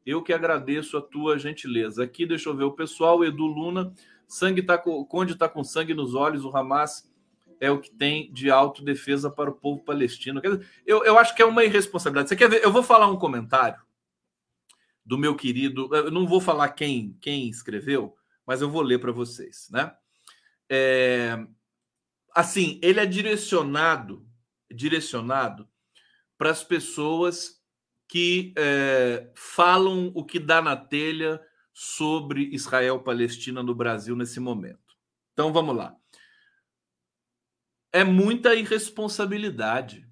[0.06, 2.02] Eu que agradeço a tua gentileza.
[2.02, 3.92] Aqui, deixa eu ver o pessoal, Edu Luna,
[4.28, 7.10] sangue tá com, Conde tá com sangue nos olhos, o Hamas
[7.60, 10.40] é o que tem de autodefesa para o povo palestino.
[10.86, 12.28] Eu, eu acho que é uma irresponsabilidade.
[12.28, 12.62] Você quer ver?
[12.62, 13.82] Eu vou falar um comentário
[15.04, 15.92] do meu querido.
[15.92, 18.16] Eu não vou falar quem, quem escreveu,
[18.46, 19.92] mas eu vou ler para vocês, né?
[20.70, 21.44] É,
[22.34, 24.24] assim, ele é direcionado,
[24.70, 25.68] direcionado
[26.36, 27.58] para as pessoas
[28.06, 31.40] que é, falam o que dá na telha
[31.80, 34.96] sobre Israel-Palestina no Brasil nesse momento.
[35.32, 35.94] Então vamos lá
[37.92, 40.06] é muita irresponsabilidade,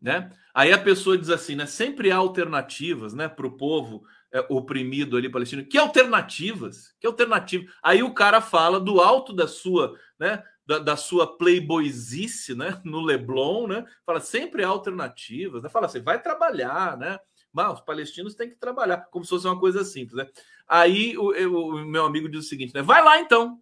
[0.00, 0.30] né?
[0.54, 1.66] Aí a pessoa diz assim, né?
[1.66, 4.02] Sempre há alternativas, né, para o povo
[4.32, 5.64] é, oprimido ali palestino.
[5.64, 6.94] Que alternativas?
[6.98, 7.70] Que alternativa?
[7.82, 12.80] Aí o cara fala do alto da sua, né, da, da, sua playboyzice, né?
[12.84, 13.84] No Leblon, né?
[14.04, 15.68] Fala sempre alternativas, né?
[15.68, 17.18] Fala assim, vai trabalhar, né?
[17.52, 20.30] Mas os palestinos têm que trabalhar, como se fosse uma coisa simples, né?
[20.68, 22.82] Aí o, o, meu amigo diz o seguinte, né?
[22.82, 23.60] Vai lá então,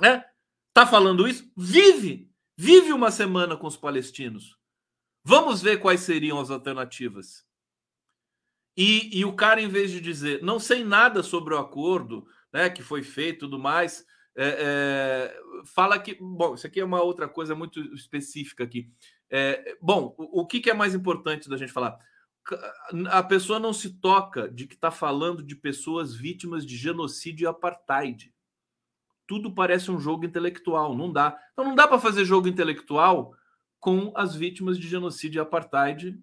[0.00, 0.24] né?
[0.72, 1.50] Tá falando isso?
[1.56, 2.30] Vive!
[2.56, 4.56] Vive uma semana com os palestinos.
[5.24, 7.44] Vamos ver quais seriam as alternativas.
[8.76, 12.70] E, e o cara, em vez de dizer, não sei nada sobre o acordo né,
[12.70, 14.06] que foi feito e tudo mais,
[14.36, 16.14] é, é, fala que.
[16.20, 18.90] Bom, isso aqui é uma outra coisa muito específica aqui.
[19.30, 21.98] É, bom, o, o que, que é mais importante da gente falar?
[23.10, 27.46] A pessoa não se toca de que está falando de pessoas vítimas de genocídio e
[27.46, 28.32] apartheid.
[29.26, 31.36] Tudo parece um jogo intelectual, não dá.
[31.52, 33.34] Então não dá para fazer jogo intelectual
[33.80, 36.20] com as vítimas de genocídio e apartheid,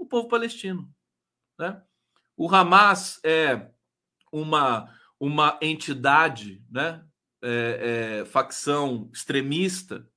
[0.00, 0.88] o povo palestino.
[1.58, 1.80] Né?
[2.36, 3.68] O Hamas é
[4.32, 7.04] uma, uma entidade né,
[7.42, 10.08] é, é, facção extremista,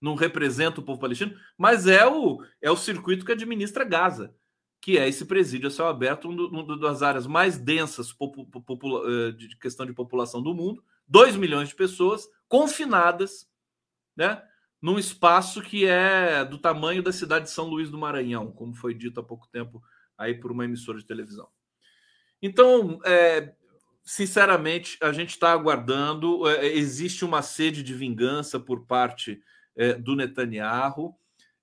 [0.00, 4.34] não representa o povo palestino, mas é o, é o circuito que administra Gaza,
[4.86, 9.84] que é esse presídio a céu aberto, uma das áreas mais densas eh, de questão
[9.84, 13.50] de população do mundo, 2 milhões de pessoas confinadas,
[14.16, 14.40] né?
[14.80, 18.94] Num espaço que é do tamanho da cidade de São Luís do Maranhão, como foi
[18.94, 19.82] dito há pouco tempo
[20.16, 21.48] aí por uma emissora de televisão.
[22.40, 23.56] Então, é,
[24.04, 26.48] sinceramente, a gente está aguardando.
[26.48, 29.42] É, é, existe uma sede de vingança por parte
[29.74, 31.12] é, do Netanyahu.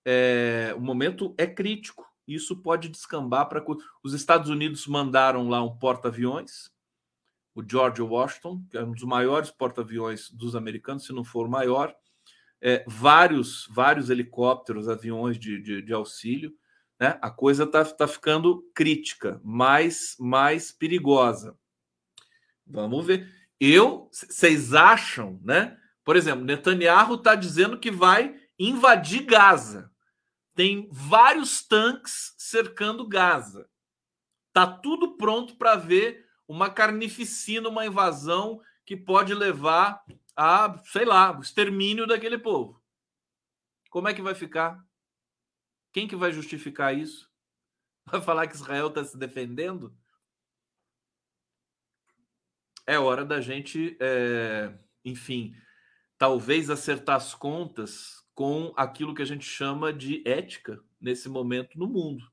[0.04, 2.12] É, o momento é crítico.
[2.28, 3.64] Isso pode descambar para.
[4.04, 6.70] Os Estados Unidos mandaram lá um porta-aviões,
[7.54, 11.52] o George Washington, que é um dos maiores porta-aviões dos americanos, se não for o
[11.52, 11.94] maior.
[12.62, 16.54] É, vários, vários helicópteros, aviões de, de, de auxílio.
[17.00, 17.20] Né?
[17.22, 21.58] A coisa está tá ficando crítica, mais, mais perigosa.
[22.66, 23.30] Vamos ver.
[23.60, 25.78] Eu, vocês acham, né?
[26.04, 29.92] Por exemplo, Netanyahu está dizendo que vai invadir Gaza.
[30.56, 33.70] Tem vários tanques cercando Gaza.
[34.52, 40.04] Tá tudo pronto para ver uma carnificina, uma invasão que pode levar
[40.36, 42.82] a, sei lá, o extermínio daquele povo.
[43.90, 44.84] Como é que vai ficar?
[45.92, 47.32] Quem que vai justificar isso?
[48.06, 49.96] Vai falar que Israel está se defendendo?
[52.86, 54.74] é hora da gente, é,
[55.04, 55.56] enfim,
[56.18, 61.88] talvez acertar as contas com aquilo que a gente chama de ética nesse momento no
[61.88, 62.24] mundo,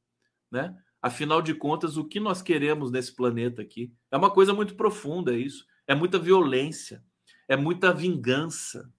[0.51, 0.77] né?
[1.03, 5.37] Afinal de contas, o que nós queremos nesse planeta aqui é uma coisa muito profunda,
[5.37, 5.65] isso.
[5.87, 7.03] É muita violência,
[7.49, 8.93] é muita vingança,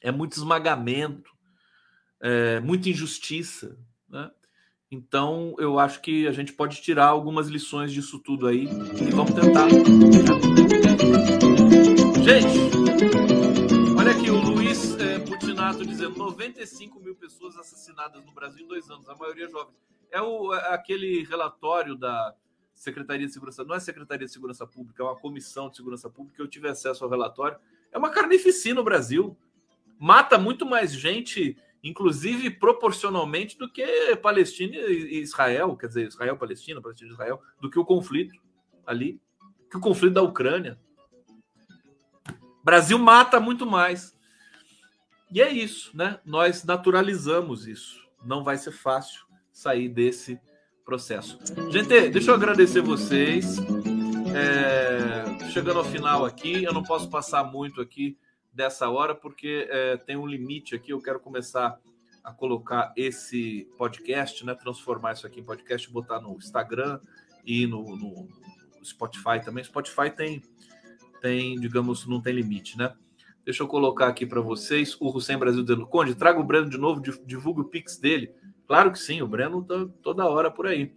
[0.00, 1.30] é muito esmagamento,
[2.20, 4.30] é muita injustiça, né?
[4.90, 9.32] Então, eu acho que a gente pode tirar algumas lições disso tudo aí e vamos
[9.32, 9.66] tentar.
[12.22, 12.58] Gente,
[13.96, 14.91] olha aqui o Luiz
[15.82, 19.74] é, dizendo 95 mil pessoas assassinadas no Brasil em dois anos, a maioria jovens.
[20.10, 22.34] É, o, é aquele relatório da
[22.74, 26.40] Secretaria de Segurança, não é Secretaria de Segurança Pública, é uma comissão de segurança pública.
[26.40, 27.58] Eu tive acesso ao relatório.
[27.90, 29.36] É uma carnificina no Brasil.
[29.98, 36.80] Mata muito mais gente inclusive proporcionalmente do que Palestina e Israel, quer dizer, Israel, Palestina,
[36.80, 38.34] Palestina e Israel, do que o conflito
[38.86, 39.20] ali,
[39.68, 40.78] que o conflito da Ucrânia.
[42.62, 44.16] Brasil mata muito mais.
[45.32, 46.20] E é isso, né?
[46.26, 48.06] Nós naturalizamos isso.
[48.22, 50.38] Não vai ser fácil sair desse
[50.84, 51.38] processo.
[51.70, 53.56] Gente, deixa eu agradecer vocês.
[54.34, 55.48] É...
[55.48, 58.18] Chegando ao final aqui, eu não posso passar muito aqui
[58.52, 60.92] dessa hora, porque é, tem um limite aqui.
[60.92, 61.78] Eu quero começar
[62.22, 64.54] a colocar esse podcast, né?
[64.54, 67.00] Transformar isso aqui em podcast, botar no Instagram
[67.44, 68.28] e no, no
[68.84, 69.64] Spotify também.
[69.64, 70.42] Spotify tem,
[71.20, 72.94] tem, digamos, não tem limite, né?
[73.44, 76.78] Deixa eu colocar aqui para vocês o Hussein Brasil dizendo: Conde, traga o Breno de
[76.78, 78.32] novo, divulgue o Pix dele.
[78.66, 80.94] Claro que sim, o Breno tá toda hora por aí.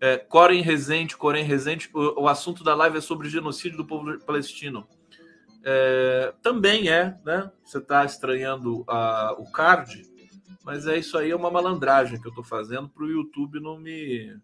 [0.00, 4.18] É, Corem Rezende, Corem Rezende, o, o assunto da live é sobre genocídio do povo
[4.24, 4.86] palestino
[5.62, 7.50] é, também é, né?
[7.64, 10.02] Você está estranhando a, o card,
[10.64, 13.78] mas é isso aí, é uma malandragem que eu estou fazendo para o YouTube não
[13.78, 14.36] me,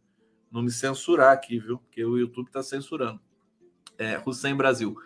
[0.51, 1.79] não me censurar aqui, viu?
[1.79, 3.21] Porque o YouTube está censurando.
[3.99, 4.97] É, Hussein Brasil.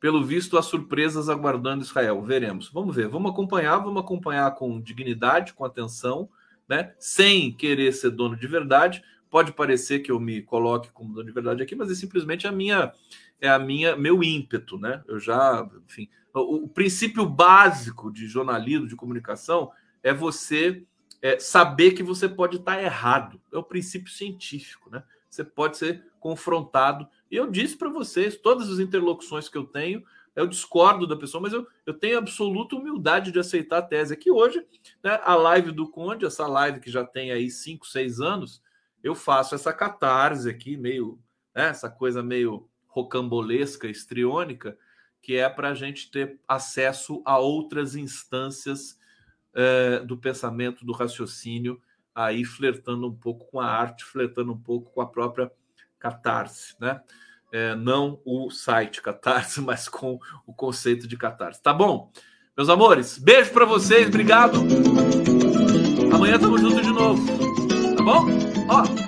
[0.00, 2.22] Pelo visto, há surpresas aguardando Israel.
[2.22, 2.70] Veremos.
[2.70, 3.08] Vamos ver.
[3.08, 6.28] Vamos acompanhar, vamos acompanhar com dignidade, com atenção,
[6.68, 6.94] né?
[6.98, 9.02] Sem querer ser dono de verdade.
[9.28, 12.52] Pode parecer que eu me coloque como dono de verdade aqui, mas é simplesmente a
[12.52, 12.92] minha
[13.40, 15.02] é a minha meu ímpeto, né?
[15.06, 19.70] Eu já, enfim, o, o princípio básico de jornalismo, de comunicação,
[20.02, 20.84] é você
[21.20, 23.40] é, saber que você pode estar errado.
[23.52, 25.02] É o princípio científico, né?
[25.28, 27.08] Você pode ser confrontado.
[27.30, 30.02] E eu disse para vocês, todas as interlocuções que eu tenho,
[30.36, 34.14] Eu discordo da pessoa, mas eu, eu tenho absoluta humildade de aceitar a tese.
[34.14, 34.64] Aqui hoje,
[35.02, 38.62] né, a live do Conde, essa live que já tem aí 5, 6 anos,
[39.02, 41.18] eu faço essa catarse aqui, meio,
[41.52, 44.78] né, essa coisa meio rocambolesca, estriônica,
[45.20, 48.96] que é para a gente ter acesso a outras instâncias
[49.52, 51.80] é, do pensamento, do raciocínio,
[52.14, 55.50] aí flertando um pouco com a arte, flertando um pouco com a própria
[55.98, 57.00] catarse, né?
[57.52, 61.62] É, não o site catarse, mas com o conceito de catarse.
[61.62, 62.10] Tá bom?
[62.56, 64.58] Meus amores, beijo para vocês, obrigado.
[66.12, 67.24] Amanhã estamos juntos de novo,
[67.96, 68.26] tá bom?
[68.68, 69.07] Ó,